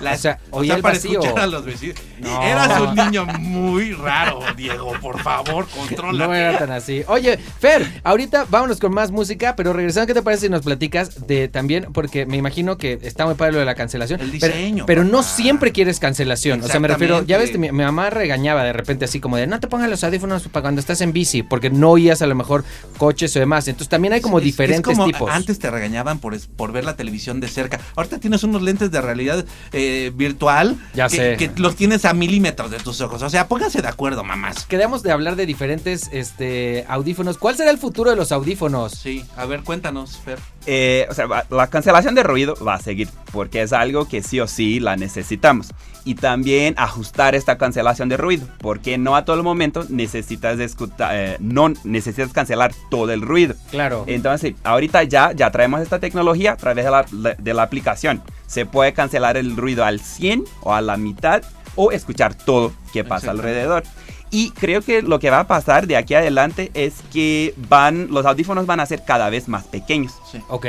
la- 0.00 0.12
o 0.12 0.16
sea, 0.18 0.38
o 0.50 0.62
sea, 0.64 0.76
el 0.76 0.82
para 0.82 0.94
vacío. 0.94 1.20
escuchar 1.20 1.38
a 1.40 1.46
los 1.46 1.64
vecinos. 1.64 1.96
No. 2.20 2.42
Eras 2.42 2.80
un 2.80 2.94
niño 2.94 3.24
muy 3.26 3.92
raro, 3.92 4.40
Diego. 4.56 4.92
Por 5.00 5.18
favor, 5.22 5.66
controla. 5.68 6.26
No 6.26 6.34
era 6.34 6.58
tan 6.58 6.70
así. 6.72 7.02
Oye, 7.06 7.38
Fer, 7.60 8.00
ahorita 8.04 8.46
vámonos 8.50 8.78
con 8.78 8.92
más 8.92 9.10
música, 9.10 9.56
pero 9.56 9.72
regresando, 9.72 10.06
¿qué 10.06 10.14
te 10.14 10.22
parece 10.22 10.46
si 10.46 10.48
nos 10.50 10.62
platicas 10.62 11.26
de 11.26 11.48
también, 11.48 11.86
porque 11.92 12.26
me 12.26 12.36
imagino 12.36 12.76
que 12.76 12.98
está 13.02 13.24
muy 13.24 13.34
padre 13.36 13.52
lo 13.54 13.58
de 13.60 13.64
la 13.64 13.74
cancelación. 13.74 14.20
El 14.20 14.30
pero- 14.38 14.52
diseño, 14.54 14.84
Pero, 14.86 15.04
no 15.04 15.18
papá. 15.18 15.22
siempre 15.30 15.72
quieres 15.78 16.00
cancelación. 16.00 16.60
O 16.62 16.66
sea, 16.66 16.80
me 16.80 16.88
refiero, 16.88 17.22
ya 17.22 17.38
ves, 17.38 17.52
mi, 17.56 17.70
mi 17.70 17.84
mamá 17.84 18.10
regañaba 18.10 18.64
de 18.64 18.72
repente 18.72 19.04
así 19.04 19.20
como 19.20 19.36
de, 19.36 19.46
no 19.46 19.60
te 19.60 19.68
pongas 19.68 19.88
los 19.88 20.02
audífonos 20.02 20.48
para 20.48 20.62
cuando 20.62 20.80
estás 20.80 21.00
en 21.00 21.12
bici, 21.12 21.44
porque 21.44 21.70
no 21.70 21.90
oías 21.90 22.20
a 22.20 22.26
lo 22.26 22.34
mejor 22.34 22.64
coches 22.96 23.34
o 23.36 23.38
demás. 23.38 23.68
Entonces 23.68 23.88
también 23.88 24.12
hay 24.12 24.20
como 24.20 24.38
Es- 24.38 24.42
es 24.42 24.46
diferentes 24.46 24.82
como 24.82 25.06
tipos. 25.06 25.30
Antes 25.30 25.58
te 25.60 25.70
regañaban 25.70 26.18
por, 26.18 26.36
por 26.56 26.72
ver 26.72 26.84
la 26.84 26.96
televisión 26.96 27.38
de 27.40 27.46
cerca. 27.48 27.78
Ahorita 27.94 28.18
tienes 28.18 28.42
unos 28.42 28.60
lentes 28.62 28.90
de 28.90 29.00
realidad 29.00 29.44
eh, 29.72 30.10
virtual 30.14 30.76
Ya 30.94 31.08
que, 31.08 31.16
sé. 31.16 31.36
que 31.36 31.50
los 31.60 31.76
tienes 31.76 32.04
a 32.04 32.12
milímetros 32.12 32.70
de 32.72 32.78
tus 32.78 33.00
ojos. 33.00 33.22
O 33.22 33.30
sea, 33.30 33.46
pónganse 33.46 33.80
de 33.82 33.88
acuerdo, 33.88 34.24
mamás. 34.24 34.66
Quedamos 34.66 35.02
de 35.04 35.12
hablar 35.12 35.36
de 35.36 35.46
diferentes 35.46 36.08
este, 36.12 36.84
audífonos. 36.88 37.38
¿Cuál 37.38 37.56
será 37.56 37.70
el 37.70 37.78
futuro 37.78 38.10
de 38.10 38.16
los 38.16 38.32
audífonos? 38.32 38.92
Sí, 38.92 39.24
a 39.36 39.46
ver, 39.46 39.62
cuéntanos, 39.62 40.16
Fer. 40.18 40.38
Eh, 40.70 41.06
o 41.08 41.14
sea, 41.14 41.24
va- 41.26 41.46
la 41.48 41.68
cancelación 41.68 42.14
de 42.14 42.22
ruido 42.22 42.54
va 42.62 42.74
a 42.74 42.78
seguir 42.78 43.08
porque 43.32 43.62
es 43.62 43.72
algo 43.72 44.06
que 44.06 44.22
sí 44.22 44.38
o 44.38 44.46
sí 44.46 44.80
la 44.80 44.96
necesitamos. 44.96 45.68
Y 46.04 46.14
también 46.14 46.74
ajustar 46.76 47.34
esta 47.34 47.56
cancelación 47.56 48.10
de 48.10 48.18
ruido, 48.18 48.46
porque 48.58 48.98
no 48.98 49.16
a 49.16 49.24
todo 49.24 49.42
momento 49.42 49.86
necesitas 49.88 50.58
escuchar, 50.58 51.10
eh, 51.14 51.36
no 51.40 51.70
necesitas 51.84 52.32
cancelar 52.34 52.72
todo 52.90 53.12
el 53.12 53.22
ruido. 53.22 53.54
Claro. 53.70 54.04
Entonces, 54.06 54.54
ahorita 54.62 55.04
ya, 55.04 55.32
ya 55.32 55.50
traemos 55.50 55.80
esta 55.80 55.98
tecnología 56.00 56.52
a 56.52 56.56
través 56.56 56.84
de 56.84 56.90
la, 56.90 57.06
de 57.38 57.54
la 57.54 57.62
aplicación. 57.62 58.22
Se 58.46 58.66
puede 58.66 58.92
cancelar 58.92 59.38
el 59.38 59.56
ruido 59.56 59.84
al 59.86 60.00
100 60.00 60.44
o 60.60 60.74
a 60.74 60.82
la 60.82 60.98
mitad 60.98 61.42
o 61.76 61.92
escuchar 61.92 62.34
todo 62.34 62.72
que 62.92 63.04
pasa 63.04 63.30
alrededor. 63.30 63.84
Y 64.30 64.50
creo 64.50 64.82
que 64.82 65.02
lo 65.02 65.18
que 65.18 65.30
va 65.30 65.40
a 65.40 65.46
pasar 65.46 65.86
de 65.86 65.96
aquí 65.96 66.14
adelante 66.14 66.70
es 66.74 66.94
que 67.12 67.54
van, 67.68 68.08
los 68.10 68.26
audífonos 68.26 68.66
van 68.66 68.80
a 68.80 68.86
ser 68.86 69.04
cada 69.04 69.30
vez 69.30 69.48
más 69.48 69.64
pequeños. 69.64 70.12
Sí. 70.30 70.40
Ok. 70.48 70.66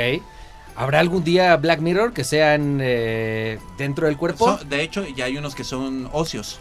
¿Habrá 0.76 1.00
algún 1.00 1.24
día 1.24 1.54
Black 1.56 1.80
Mirror 1.80 2.12
que 2.14 2.24
sean 2.24 2.78
eh, 2.80 3.58
dentro 3.76 4.06
del 4.06 4.16
cuerpo? 4.16 4.56
So- 4.58 4.64
de 4.64 4.82
hecho, 4.82 5.04
ya 5.14 5.26
hay 5.26 5.36
unos 5.36 5.54
que 5.54 5.64
son 5.64 6.08
ocios. 6.12 6.58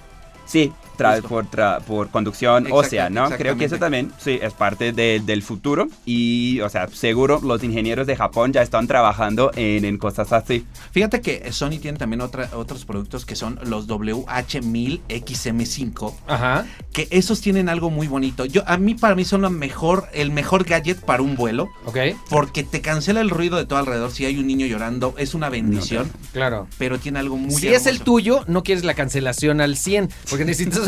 Sí, 0.49 0.71
tra- 0.97 1.21
por, 1.21 1.45
tra- 1.49 1.79
por 1.81 2.09
conducción 2.09 2.67
ósea, 2.71 3.09
¿no? 3.11 3.29
Creo 3.29 3.55
que 3.55 3.65
eso 3.65 3.77
también, 3.77 4.11
sí, 4.17 4.39
es 4.41 4.51
parte 4.53 4.91
de- 4.91 5.21
del 5.23 5.43
futuro. 5.43 5.87
Y, 6.05 6.59
o 6.61 6.69
sea, 6.69 6.87
seguro 6.87 7.39
los 7.43 7.63
ingenieros 7.63 8.07
de 8.07 8.15
Japón 8.15 8.51
ya 8.51 8.63
están 8.63 8.87
trabajando 8.87 9.51
en, 9.55 9.85
en 9.85 9.97
cosas 9.99 10.33
así. 10.33 10.65
Fíjate 10.91 11.21
que 11.21 11.51
Sony 11.53 11.77
tiene 11.79 11.99
también 11.99 12.21
otra- 12.21 12.49
otros 12.55 12.83
productos 12.85 13.25
que 13.25 13.35
son 13.35 13.59
los 13.63 13.87
WH1000XM5, 13.87 16.13
Ajá. 16.27 16.65
que 16.93 17.07
esos 17.11 17.41
tienen 17.41 17.69
algo 17.69 17.89
muy 17.89 18.07
bonito. 18.07 18.45
Yo 18.45 18.63
a 18.67 18.77
mí 18.77 18.95
para 18.95 19.15
mí 19.15 19.25
son 19.25 19.41
lo 19.41 19.49
mejor, 19.49 20.07
el 20.13 20.31
mejor 20.31 20.63
gadget 20.63 20.99
para 20.99 21.23
un 21.23 21.35
vuelo, 21.35 21.69
Ok. 21.85 21.97
porque 22.29 22.63
te 22.63 22.81
cancela 22.81 23.21
el 23.21 23.29
ruido 23.29 23.57
de 23.57 23.65
todo 23.65 23.79
alrededor. 23.79 24.11
Si 24.11 24.25
hay 24.25 24.37
un 24.37 24.47
niño 24.47 24.65
llorando, 24.65 25.13
es 25.17 25.33
una 25.33 25.49
bendición, 25.49 26.11
Claro. 26.33 26.67
pero 26.77 26.99
tiene 26.99 27.19
algo 27.19 27.37
muy 27.37 27.51
si 27.51 27.67
es 27.67 27.85
el 27.85 28.01
tuyo, 28.01 28.43
no 28.47 28.63
quieres 28.63 28.83
la 28.83 28.93
cancelación 28.93 29.61
al 29.61 29.77
100, 29.77 30.09
porque 30.29 30.38
necesitas 30.45 30.87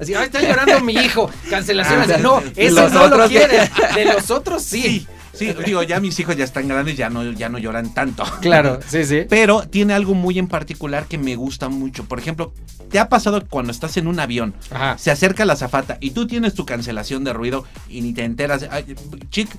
así, 0.00 0.14
"Ay, 0.14 0.24
está 0.26 0.40
llorando 0.42 0.80
mi 0.80 0.94
hijo, 0.94 1.30
cancelación. 1.50 2.04
100". 2.06 2.22
no, 2.22 2.42
ese 2.56 2.88
no 2.90 3.08
lo 3.08 3.28
quieres. 3.28 3.70
De 3.94 4.04
los 4.06 4.30
otros 4.30 4.62
sí. 4.62 5.06
Sí, 5.36 5.48
sí, 5.52 5.54
digo, 5.66 5.82
ya 5.82 6.00
mis 6.00 6.18
hijos 6.18 6.34
ya 6.34 6.44
están 6.44 6.66
grandes, 6.66 6.96
ya 6.96 7.10
no, 7.10 7.22
ya 7.32 7.50
no 7.50 7.58
lloran 7.58 7.92
tanto. 7.92 8.24
Claro, 8.40 8.80
sí, 8.88 9.04
sí. 9.04 9.26
Pero 9.28 9.68
tiene 9.68 9.92
algo 9.92 10.14
muy 10.14 10.38
en 10.38 10.48
particular 10.48 11.04
que 11.06 11.18
me 11.18 11.36
gusta 11.36 11.68
mucho. 11.68 12.04
Por 12.04 12.18
ejemplo, 12.18 12.54
¿te 12.90 12.98
ha 12.98 13.10
pasado 13.10 13.40
que 13.42 13.46
cuando 13.46 13.70
estás 13.70 13.98
en 13.98 14.06
un 14.06 14.18
avión, 14.18 14.54
Ajá. 14.70 14.96
se 14.96 15.10
acerca 15.10 15.44
la 15.44 15.54
zafata 15.54 15.98
y 16.00 16.12
tú 16.12 16.26
tienes 16.26 16.54
tu 16.54 16.64
cancelación 16.64 17.22
de 17.22 17.34
ruido 17.34 17.66
y 17.90 18.00
ni 18.00 18.14
te 18.14 18.24
enteras? 18.24 18.64
Ay, 18.70 18.96
chic, 19.28 19.50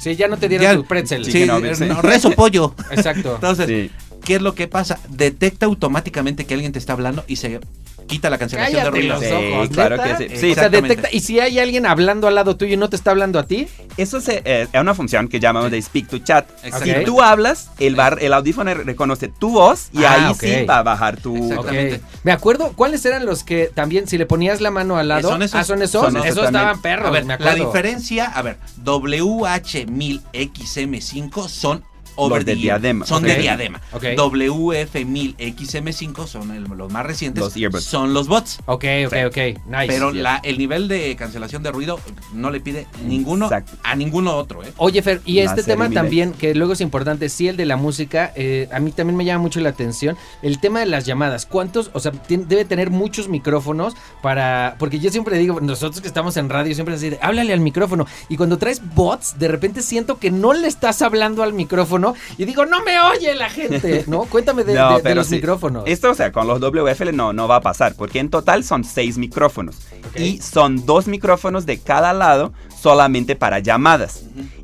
Sí, 0.00 0.16
ya 0.16 0.26
no 0.26 0.36
te 0.38 0.48
dieron 0.48 0.66
ya- 0.66 0.74
tu 0.74 0.84
pretzel. 0.84 1.24
sí, 1.24 1.30
sí. 1.32 1.46
no, 1.46 1.60
rezo 2.02 2.30
pollo. 2.32 2.74
Exacto. 2.90 3.34
Entonces, 3.36 3.66
Sí. 3.68 3.90
¿Qué 4.26 4.34
es 4.34 4.42
lo 4.42 4.54
que 4.54 4.68
pasa? 4.68 4.98
Detecta 5.08 5.64
automáticamente 5.64 6.44
que 6.44 6.52
alguien 6.54 6.72
te 6.72 6.78
está 6.78 6.92
hablando 6.92 7.24
y 7.28 7.36
se 7.36 7.60
quita 8.08 8.28
la 8.30 8.38
cancelación 8.38 8.82
Cállate 8.82 8.94
de 8.96 9.00
ruido. 9.00 9.14
los 9.16 9.24
Sí, 9.24 9.32
ojos. 9.54 9.68
claro 9.70 9.96
¿neta? 9.96 10.18
que 10.18 10.28
sí. 10.28 10.28
Sí, 10.28 10.36
o 10.36 10.40
sea, 10.40 10.48
exactamente. 10.66 10.88
detecta. 10.96 11.16
Y 11.16 11.20
si 11.20 11.40
hay 11.40 11.58
alguien 11.58 11.86
hablando 11.86 12.28
al 12.28 12.34
lado 12.36 12.56
tuyo 12.56 12.74
y 12.74 12.76
no 12.76 12.88
te 12.90 12.96
está 12.96 13.10
hablando 13.12 13.38
a 13.38 13.46
ti, 13.46 13.68
Eso 13.96 14.20
se- 14.20 14.42
eh, 14.44 14.66
es 14.72 14.80
una 14.80 14.94
función 14.94 15.28
que 15.28 15.40
llamamos 15.40 15.70
de 15.70 15.80
speak 15.82 16.08
to 16.08 16.18
chat. 16.18 16.46
Si 16.82 16.92
tú 17.04 17.22
hablas, 17.22 17.70
el, 17.78 17.94
bar, 17.96 18.18
el 18.20 18.32
audífono 18.32 18.72
reconoce 18.74 19.28
tu 19.28 19.50
voz 19.52 19.88
y 19.92 20.04
Ah, 20.04 20.28
ahí 20.28 20.34
sí 20.38 20.64
va 20.66 20.78
a 20.78 20.82
bajar 20.82 21.16
tu... 21.20 21.34
Exactamente. 21.36 22.00
Me 22.22 22.30
acuerdo, 22.32 22.72
¿cuáles 22.76 23.04
eran 23.06 23.24
los 23.26 23.42
que 23.42 23.70
también, 23.74 24.06
si 24.06 24.18
le 24.18 24.26
ponías 24.26 24.60
la 24.60 24.70
mano 24.70 24.96
al 24.98 25.08
lado? 25.08 25.30
¿Son 25.30 25.42
esos? 25.42 25.58
Ah, 25.60 25.64
son 25.64 25.82
esos. 25.82 26.02
Son 26.02 26.14
esos 26.16 26.28
esos 26.30 26.44
estaban 26.46 26.80
perros, 26.82 27.08
A 27.08 27.10
ver, 27.10 27.24
me 27.24 27.28
la 27.28 27.34
acuerdo. 27.34 27.66
diferencia, 27.66 28.26
a 28.26 28.42
ver, 28.42 28.58
WH1000XM5 28.84 31.48
son 31.48 31.82
over 32.16 32.38
Los 32.38 32.46
de 32.46 32.56
the 32.56 32.66
ear, 32.66 32.80
diadema. 32.80 33.06
Son 33.06 33.22
de 33.22 33.36
diadema. 33.36 33.80
Ok. 33.92 34.04
WF1000XM5 34.16 36.26
son 36.26 36.50
el- 36.50 36.64
los 36.64 36.92
más 36.92 37.06
recientes. 37.06 37.42
Los 37.42 37.56
earbuds. 37.56 37.84
Son 37.84 38.12
los 38.14 38.28
bots. 38.28 38.58
Ok, 38.66 38.84
ok, 39.06 39.14
ok. 39.28 39.36
Nice. 39.66 39.86
Pero 39.86 40.12
la, 40.12 40.40
el 40.42 40.58
nivel 40.58 40.88
de 40.88 41.14
cancelación 41.16 41.62
de 41.62 41.72
ruido 41.72 41.98
no 42.34 42.50
le 42.50 42.60
pide 42.60 42.86
ninguno 43.04 43.46
Exacto. 43.46 43.72
a 43.82 43.94
ninguno 43.96 44.36
otro, 44.36 44.62
¿eh? 44.64 44.72
Oye, 44.76 45.02
Fer, 45.02 45.20
y 45.24 45.36
La 45.36 45.44
este 45.44 45.62
tema 45.62 45.88
también, 45.90 46.32
que 46.32 46.54
luego 46.54 46.72
es 46.74 46.80
importante, 46.80 47.28
sí, 47.28 47.48
el 47.48 47.56
de 47.56 47.66
la 47.66 47.76
música, 47.76 48.32
eh, 48.36 48.68
a 48.72 48.80
mí 48.80 48.92
también 48.92 49.16
me 49.16 49.24
llama 49.24 49.42
mucho 49.42 49.60
la 49.60 49.70
atención. 49.70 50.16
El 50.42 50.60
tema 50.60 50.80
de 50.80 50.86
las 50.86 51.06
llamadas, 51.06 51.46
¿cuántos? 51.46 51.90
O 51.94 52.00
sea, 52.00 52.12
debe 52.28 52.64
tener 52.64 52.90
muchos 52.90 53.28
micrófonos 53.28 53.94
para. 54.22 54.76
Porque 54.78 54.98
yo 54.98 55.10
siempre 55.10 55.38
digo, 55.38 55.60
nosotros 55.60 56.00
que 56.00 56.08
estamos 56.08 56.36
en 56.36 56.48
radio, 56.48 56.74
siempre 56.74 56.94
así 56.94 57.10
de, 57.10 57.18
háblale 57.22 57.52
al 57.52 57.60
micrófono. 57.60 58.06
Y 58.28 58.36
cuando 58.36 58.58
traes 58.58 58.80
bots, 58.94 59.38
de 59.38 59.48
repente 59.48 59.82
siento 59.82 60.18
que 60.18 60.30
no 60.30 60.52
le 60.52 60.68
estás 60.68 61.02
hablando 61.02 61.42
al 61.42 61.52
micrófono 61.52 62.05
y 62.38 62.44
digo, 62.44 62.66
no 62.66 62.82
me 62.84 63.00
oye 63.00 63.34
la 63.34 63.48
gente, 63.50 64.04
¿no? 64.06 64.24
Cuéntame 64.24 64.64
de, 64.64 64.74
No, 64.78 64.90
de- 64.90 64.96
de 64.96 65.02
pero 65.02 65.14
los 65.16 65.26
sí. 65.28 65.36
micrófonos. 65.36 65.84
Esto, 65.86 66.10
o 66.10 66.14
sea, 66.14 66.32
con 66.32 66.46
los 66.46 66.60
WFL 66.60 67.14
no, 67.14 67.32
no 67.32 67.48
va 67.48 67.56
a 67.56 67.60
pasar, 67.60 67.94
porque 67.96 68.18
en 68.20 68.28
total 68.30 68.64
son 68.64 68.84
seis 68.84 69.18
micrófonos. 69.18 69.76
Y 70.16 70.38
son 70.40 70.86
dos 70.86 71.06
micrófonos 71.08 71.66
de 71.66 71.78
cada 71.78 72.12
lado 72.12 72.52
solamente 72.80 73.36
para 73.36 73.58
llamadas. 73.58 74.22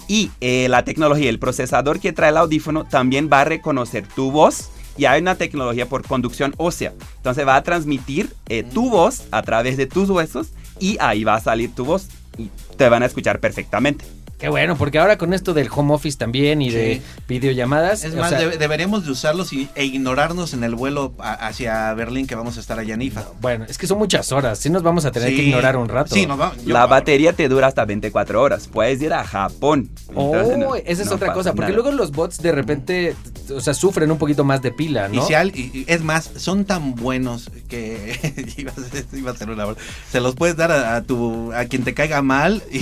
Y 0.08 0.30
eh, 0.40 0.66
la 0.68 0.84
tecnología, 0.84 1.30
el 1.30 1.38
procesador 1.38 2.00
que 2.00 2.12
trae 2.12 2.30
el 2.30 2.36
audífono 2.36 2.84
también 2.84 3.28
va 3.32 3.40
a 3.42 3.44
reconocer 3.44 4.06
tu 4.06 4.30
voz. 4.30 4.68
Y 4.98 5.06
hay 5.06 5.22
una 5.22 5.36
tecnología 5.36 5.88
por 5.88 6.06
conducción 6.06 6.54
ósea. 6.58 6.92
Entonces 7.16 7.46
va 7.46 7.56
a 7.56 7.62
transmitir 7.62 8.34
eh, 8.48 8.62
tu 8.62 8.90
voz 8.90 9.22
a 9.30 9.40
través 9.42 9.78
de 9.78 9.86
tus 9.86 10.10
huesos 10.10 10.48
y 10.78 10.98
ahí 11.00 11.24
va 11.24 11.36
a 11.36 11.40
salir 11.40 11.74
tu 11.74 11.84
voz. 11.86 12.08
Y 12.36 12.50
te 12.76 12.88
van 12.90 13.02
a 13.02 13.06
escuchar 13.06 13.40
perfectamente. 13.40 14.04
Qué 14.42 14.48
bueno, 14.48 14.76
porque 14.76 14.98
ahora 14.98 15.16
con 15.18 15.32
esto 15.32 15.54
del 15.54 15.68
home 15.72 15.94
office 15.94 16.18
también 16.18 16.60
y 16.62 16.70
de 16.70 16.94
Sí. 16.96 17.02
videollamadas. 17.28 18.02
Es 18.02 18.12
o 18.12 18.16
más, 18.16 18.30
sea, 18.30 18.40
debe- 18.40 18.58
deberíamos 18.58 19.04
de 19.04 19.12
usarlos 19.12 19.52
y, 19.52 19.68
e 19.76 19.84
ignorarnos 19.84 20.52
en 20.52 20.64
el 20.64 20.74
vuelo 20.74 21.14
a- 21.20 21.34
hacia 21.46 21.94
Berlín 21.94 22.26
que 22.26 22.34
vamos 22.34 22.56
a 22.56 22.60
estar 22.60 22.76
allá 22.76 22.94
en 22.94 23.02
IFA. 23.02 23.24
Bueno, 23.40 23.66
es 23.68 23.78
que 23.78 23.86
son 23.86 23.98
muchas 23.98 24.32
horas. 24.32 24.58
Sí 24.58 24.68
nos 24.68 24.82
vamos 24.82 25.04
a 25.04 25.12
tener 25.12 25.28
que 25.28 25.44
ignorar 25.44 25.76
un 25.76 25.88
rato. 25.88 26.14
Sí, 26.16 26.26
nos 26.26 26.38
vamos. 26.38 26.56
yo- 26.64 26.72
la 26.72 26.86
batería 26.86 27.32
te 27.34 27.48
dura 27.48 27.68
hasta 27.68 27.84
24 27.84 28.42
horas. 28.42 28.66
Puedes 28.66 29.00
ir 29.00 29.12
a 29.12 29.22
Japón. 29.22 29.90
Oh, 30.14 30.34
no- 30.58 30.74
esa 30.74 31.02
es 31.02 31.08
no 31.08 31.14
otra 31.14 31.32
cosa, 31.34 31.50
porque 31.52 31.70
nada. 31.70 31.80
luego 31.80 31.92
los 31.96 32.10
bots 32.10 32.38
de 32.42 32.50
repente, 32.50 33.14
o 33.54 33.60
sea, 33.60 33.74
sufren 33.74 34.10
un 34.10 34.18
poquito 34.18 34.42
más 34.42 34.60
de 34.60 34.72
pila, 34.72 35.08
Y 35.12 35.18
¿no? 35.18 35.24
si 35.26 35.34
al- 35.34 35.56
y- 35.56 35.70
y- 35.72 35.84
es 35.86 36.02
más, 36.02 36.28
son 36.36 36.64
tan 36.64 36.96
buenos 36.96 37.48
que 37.68 38.18
iba, 38.56 38.72
a 38.72 38.90
ser, 38.90 39.06
iba 39.12 39.30
a 39.30 39.36
ser 39.36 39.50
una. 39.50 39.66
Se 40.10 40.20
los 40.20 40.34
puedes 40.34 40.56
dar 40.56 40.72
a, 40.72 40.96
a 40.96 41.02
tu 41.02 41.52
a 41.52 41.64
quien 41.66 41.84
te 41.84 41.94
caiga 41.94 42.22
mal 42.22 42.60
y, 42.72 42.78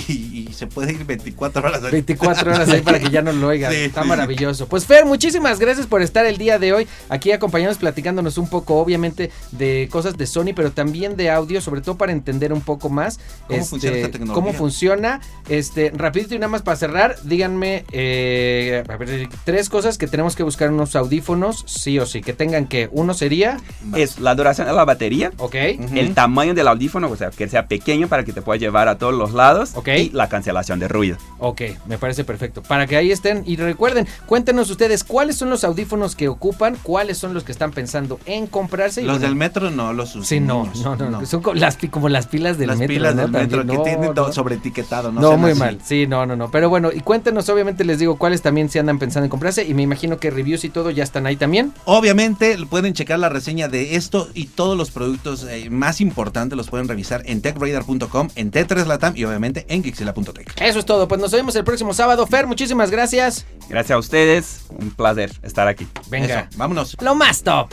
y 0.49 0.49
se 0.53 0.65
puede 0.65 0.93
ir 0.93 1.05
24 1.05 1.50
horas. 1.59 1.91
24 1.91 2.51
horas 2.53 2.69
ahí 2.69 2.81
para 2.81 2.99
que 2.99 3.09
ya 3.09 3.21
no 3.21 3.31
lo 3.31 3.47
oigan. 3.47 3.71
Sí, 3.71 3.77
Está 3.79 4.03
sí, 4.03 4.07
maravilloso. 4.07 4.67
Pues 4.67 4.85
Fer, 4.85 5.05
muchísimas 5.05 5.59
gracias 5.59 5.87
por 5.87 6.01
estar 6.01 6.25
el 6.25 6.37
día 6.37 6.59
de 6.59 6.73
hoy 6.73 6.87
aquí 7.09 7.31
acompañándonos, 7.31 7.77
platicándonos 7.79 8.37
un 8.37 8.49
poco, 8.49 8.75
obviamente, 8.79 9.31
de 9.51 9.87
cosas 9.91 10.17
de 10.17 10.25
Sony, 10.27 10.53
pero 10.55 10.71
también 10.71 11.15
de 11.17 11.29
audio, 11.29 11.61
sobre 11.61 11.81
todo 11.81 11.95
para 11.97 12.11
entender 12.11 12.53
un 12.53 12.61
poco 12.61 12.89
más 12.89 13.19
¿Cómo 13.47 13.59
este, 13.59 13.69
funciona 13.69 13.97
esta 13.97 14.11
tecnología? 14.11 14.33
cómo 14.43 14.53
funciona. 14.53 15.21
Este, 15.49 15.91
rapidito 15.95 16.35
y 16.35 16.39
nada 16.39 16.49
más 16.49 16.61
para 16.61 16.77
cerrar, 16.77 17.17
díganme 17.23 17.85
eh, 17.91 18.83
a 18.87 18.97
ver, 18.97 19.29
tres 19.43 19.69
cosas 19.69 19.97
que 19.97 20.07
tenemos 20.07 20.35
que 20.35 20.43
buscar 20.43 20.71
unos 20.71 20.95
audífonos, 20.95 21.63
sí 21.67 21.99
o 21.99 22.05
sí, 22.05 22.21
que 22.21 22.33
tengan 22.33 22.67
que, 22.67 22.89
uno 22.91 23.13
sería, 23.13 23.57
Es 23.95 24.19
la 24.19 24.35
duración 24.35 24.67
de 24.67 24.73
la 24.73 24.85
batería, 24.85 25.31
ok, 25.37 25.55
el 25.55 26.13
tamaño 26.13 26.53
del 26.53 26.67
audífono, 26.67 27.09
o 27.09 27.15
sea, 27.15 27.29
que 27.31 27.47
sea 27.47 27.67
pequeño 27.67 28.07
para 28.07 28.23
que 28.23 28.33
te 28.33 28.41
pueda 28.41 28.59
llevar 28.59 28.87
a 28.87 28.97
todos 28.97 29.13
los 29.13 29.33
lados 29.33 29.71
Ok. 29.75 29.87
y 29.97 30.09
la 30.09 30.29
cancelación 30.29 30.79
de 30.79 30.87
ruido. 30.87 31.17
Ok, 31.41 31.61
me 31.87 31.97
parece 31.97 32.23
perfecto. 32.23 32.63
Para 32.63 32.87
que 32.87 32.95
ahí 32.95 33.11
estén 33.11 33.43
y 33.45 33.57
recuerden, 33.57 34.07
cuéntenos 34.25 34.69
ustedes 34.69 35.03
cuáles 35.03 35.35
son 35.35 35.49
los 35.49 35.63
audífonos 35.65 36.15
que 36.15 36.29
ocupan, 36.29 36.77
cuáles 36.81 37.17
son 37.17 37.33
los 37.33 37.43
que 37.43 37.51
están 37.51 37.71
pensando 37.71 38.19
en 38.25 38.47
comprarse. 38.47 39.01
y 39.01 39.05
Los 39.05 39.15
bueno, 39.15 39.27
del 39.27 39.35
metro 39.35 39.69
no 39.71 39.91
los 39.91 40.09
usamos. 40.11 40.27
Sí, 40.27 40.39
no, 40.39 40.71
no, 40.83 40.95
no, 41.09 41.25
son 41.25 41.41
co- 41.41 41.53
las, 41.53 41.77
como 41.89 42.07
las 42.07 42.27
pilas 42.27 42.57
del 42.57 42.67
Las 42.69 42.77
metro. 42.77 42.93
pilas 42.95 43.15
¿no? 43.15 43.21
del 43.23 43.31
metro 43.31 43.57
También, 43.59 43.67
que 43.67 43.77
no, 43.77 43.83
tienen 43.83 44.13
todo 44.13 44.27
no. 44.27 44.33
sobreetiquetado. 44.33 45.11
No, 45.11 45.19
No, 45.21 45.37
muy 45.37 45.51
así. 45.51 45.59
mal. 45.59 45.79
Sí, 45.83 46.07
no, 46.07 46.25
no, 46.25 46.35
no. 46.35 46.49
Pero 46.51 46.69
bueno, 46.69 46.91
y 46.93 47.01
cuéntenos, 47.01 47.49
obviamente 47.49 47.83
les 47.83 47.99
digo 47.99 48.17
cuáles 48.17 48.41
también 48.41 48.69
se 48.69 48.79
andan 48.79 48.99
pensando 48.99 49.25
en 49.25 49.29
comprarse. 49.29 49.65
Y 49.65 49.73
me 49.73 49.81
imagino 49.83 50.17
que 50.17 50.29
reviews 50.29 50.63
y 50.63 50.69
todo 50.69 50.89
ya 50.91 51.03
están 51.03 51.25
ahí 51.25 51.35
también. 51.35 51.73
Obviamente 51.85 52.57
pueden 52.69 52.93
checar 52.93 53.19
la 53.19 53.29
reseña 53.29 53.67
de 53.67 53.95
esto 53.95 54.29
y 54.33 54.45
todos 54.45 54.77
los 54.77 54.91
productos 54.91 55.45
eh, 55.49 55.69
más 55.69 56.01
importantes 56.01 56.55
los 56.57 56.69
pueden 56.69 56.87
revisar 56.87 57.23
en 57.25 57.41
techradar.com, 57.41 58.29
en 58.35 58.51
T3 58.51 58.85
Latam 58.85 59.13
y 59.17 59.23
obviamente 59.25 59.65
en 59.69 59.83
Gixila.tech. 59.83 60.53
Eso 60.61 60.79
es 60.79 60.85
todo. 60.85 61.07
Pues 61.07 61.19
nos 61.19 61.30
vemos 61.31 61.55
el 61.55 61.63
próximo 61.63 61.93
sábado. 61.93 62.25
Fer, 62.27 62.47
muchísimas 62.47 62.91
gracias. 62.91 63.45
Gracias 63.69 63.95
a 63.95 63.97
ustedes, 63.97 64.61
un 64.69 64.91
placer 64.91 65.31
estar 65.43 65.67
aquí. 65.67 65.87
Venga. 66.09 66.41
Eso, 66.41 66.57
vámonos. 66.57 66.97
Lo 67.01 67.15
más 67.15 67.43
top. 67.43 67.69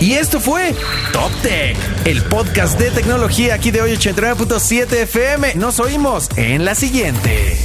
Y 0.00 0.14
esto 0.14 0.40
fue 0.40 0.74
Top 1.12 1.30
Tech, 1.42 1.76
el 2.04 2.22
podcast 2.22 2.76
de 2.76 2.90
tecnología 2.90 3.54
aquí 3.54 3.70
de 3.70 3.82
hoy 3.82 3.92
89.7 3.92 4.92
FM. 5.02 5.54
Nos 5.54 5.78
oímos 5.78 6.28
en 6.36 6.64
la 6.64 6.74
siguiente. 6.74 7.56